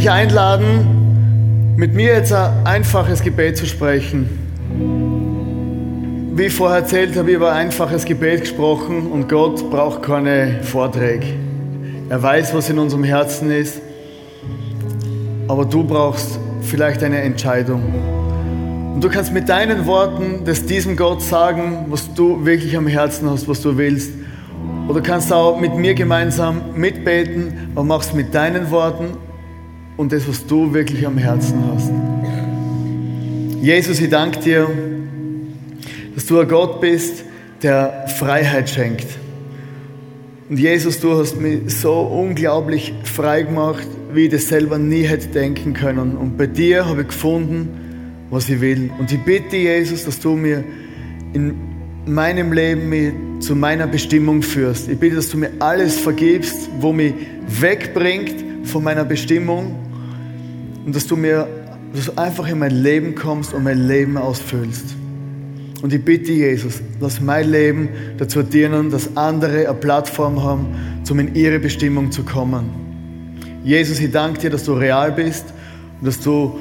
Dich 0.06 0.12
einladen, 0.12 1.74
mit 1.76 1.92
mir 1.94 2.14
jetzt 2.14 2.32
ein 2.32 2.64
einfaches 2.64 3.24
Gebet 3.24 3.56
zu 3.56 3.66
sprechen. 3.66 4.28
Wie 6.36 6.48
vorher 6.48 6.78
erzählt 6.78 7.16
habe, 7.16 7.30
ich 7.30 7.36
über 7.36 7.50
ein 7.50 7.66
einfaches 7.66 8.04
Gebet 8.04 8.42
gesprochen 8.42 9.10
und 9.10 9.28
Gott 9.28 9.68
braucht 9.68 10.04
keine 10.04 10.62
Vorträge. 10.62 11.26
Er 12.08 12.22
weiß, 12.22 12.54
was 12.54 12.70
in 12.70 12.78
unserem 12.78 13.02
Herzen 13.02 13.50
ist, 13.50 13.80
aber 15.48 15.64
du 15.64 15.82
brauchst 15.82 16.38
vielleicht 16.62 17.02
eine 17.02 17.22
Entscheidung. 17.22 17.82
Und 18.94 19.02
du 19.02 19.08
kannst 19.08 19.32
mit 19.32 19.48
deinen 19.48 19.86
Worten 19.86 20.44
das 20.44 20.66
diesem 20.66 20.96
Gott 20.96 21.20
sagen, 21.20 21.86
was 21.88 22.14
du 22.14 22.46
wirklich 22.46 22.76
am 22.76 22.86
Herzen 22.86 23.28
hast, 23.28 23.48
was 23.48 23.60
du 23.60 23.76
willst. 23.76 24.12
Oder 24.86 25.00
kannst 25.00 25.32
auch 25.32 25.58
mit 25.58 25.74
mir 25.74 25.94
gemeinsam 25.94 26.60
mitbeten, 26.76 27.70
aber 27.74 27.82
machst 27.82 28.14
mit 28.14 28.32
deinen 28.32 28.70
Worten 28.70 29.26
und 29.96 30.12
das, 30.12 30.28
was 30.28 30.46
du 30.46 30.72
wirklich 30.72 31.06
am 31.06 31.18
Herzen 31.18 31.62
hast. 31.72 31.90
Jesus, 33.62 34.00
ich 34.00 34.10
danke 34.10 34.40
dir, 34.40 34.68
dass 36.14 36.26
du 36.26 36.38
ein 36.38 36.48
Gott 36.48 36.80
bist, 36.80 37.24
der 37.62 38.06
Freiheit 38.18 38.68
schenkt. 38.68 39.06
Und 40.48 40.58
Jesus, 40.58 41.00
du 41.00 41.18
hast 41.18 41.40
mich 41.40 41.74
so 41.74 41.92
unglaublich 42.00 42.94
frei 43.02 43.42
gemacht, 43.42 43.86
wie 44.12 44.24
ich 44.24 44.30
das 44.30 44.48
selber 44.48 44.78
nie 44.78 45.02
hätte 45.02 45.28
denken 45.28 45.72
können. 45.72 46.16
Und 46.16 46.36
bei 46.36 46.46
dir 46.46 46.86
habe 46.86 47.02
ich 47.02 47.08
gefunden, 47.08 47.68
was 48.30 48.48
ich 48.48 48.60
will. 48.60 48.90
Und 48.98 49.10
ich 49.10 49.20
bitte, 49.20 49.56
Jesus, 49.56 50.04
dass 50.04 50.20
du 50.20 50.36
mir 50.36 50.62
in 51.32 51.54
meinem 52.06 52.52
Leben 52.52 52.88
mich 52.88 53.12
zu 53.40 53.56
meiner 53.56 53.88
Bestimmung 53.88 54.42
führst. 54.42 54.88
Ich 54.88 54.98
bitte, 54.98 55.16
dass 55.16 55.30
du 55.30 55.38
mir 55.38 55.50
alles 55.58 55.98
vergibst, 55.98 56.68
wo 56.80 56.92
mich 56.92 57.14
wegbringt 57.48 58.44
von 58.62 58.84
meiner 58.84 59.04
Bestimmung 59.04 59.85
und 60.86 60.96
dass 60.96 61.06
du 61.06 61.16
mir 61.16 61.46
dass 61.96 62.06
du 62.06 62.18
einfach 62.18 62.46
in 62.48 62.58
mein 62.58 62.82
Leben 62.82 63.14
kommst 63.14 63.54
und 63.54 63.64
mein 63.64 63.86
Leben 63.86 64.16
ausfüllst. 64.18 64.94
Und 65.82 65.92
ich 65.92 66.04
bitte 66.04 66.32
Jesus, 66.32 66.80
lass 67.00 67.20
mein 67.20 67.50
Leben 67.50 67.88
dazu 68.18 68.42
dienen, 68.42 68.90
dass 68.90 69.16
andere 69.16 69.68
eine 69.68 69.74
Plattform 69.74 70.42
haben, 70.42 70.66
um 71.08 71.18
in 71.18 71.34
ihre 71.34 71.58
Bestimmung 71.58 72.10
zu 72.10 72.22
kommen. 72.22 72.70
Jesus, 73.64 74.00
ich 74.00 74.10
danke 74.10 74.40
dir, 74.40 74.50
dass 74.50 74.64
du 74.64 74.74
real 74.74 75.12
bist 75.12 75.46
und 76.00 76.06
dass 76.06 76.20
du 76.20 76.58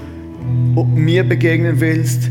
mir 0.95 1.23
begegnen 1.23 1.79
willst, 1.79 2.29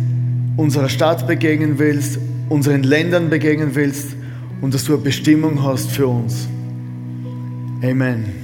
unserer 0.57 0.89
Stadt 0.89 1.27
begegnen 1.27 1.79
willst, 1.79 2.19
unseren 2.49 2.83
Ländern 2.83 3.31
begegnen 3.31 3.75
willst 3.75 4.15
und 4.61 4.73
dass 4.73 4.85
du 4.85 4.95
eine 4.95 5.03
Bestimmung 5.03 5.63
hast 5.63 5.91
für 5.91 6.07
uns. 6.07 6.49
Amen. 7.83 8.44